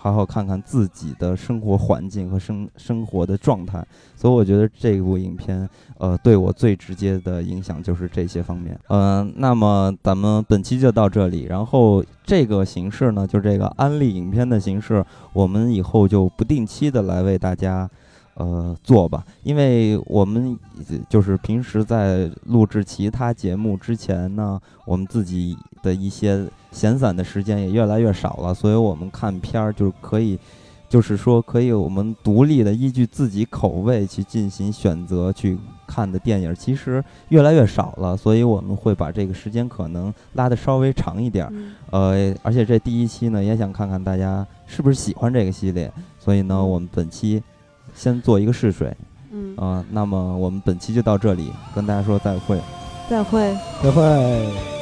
[0.00, 3.84] 好好看看自己的生活环境和生生活的状态，
[4.14, 5.68] 所以我觉得这部影片，
[5.98, 8.78] 呃，对我最直接的影响就是这些方面。
[8.88, 17.90] 嗯，那么咱们本期就到这里，然后这个形式呢，就这个安利影片的形式，我们以后就不定期的来为大家。
[18.38, 20.56] 呃，做吧，因为我们
[21.08, 30.38] 就是平时在录制其他节目之前呢，我们自己的一些闲散的时间也越来越少了，所以我们看片儿就是可以，
[30.88, 41.52] 就是说可以我们独立的依据自己口味去进行选择去看的电影，其实越来越少了，所以我们会把这个时间可能拉的稍微长一点儿。
[41.90, 47.42] 呃，而且这第一期呢，也想看看大家是不是喜欢这个系列，所以呢，我们本期。
[47.98, 48.96] 先做一个试水，
[49.32, 49.56] 嗯。
[49.56, 52.60] 啊，那么我们本期就到这里，跟大家说再会，
[53.10, 54.77] 再会，再会。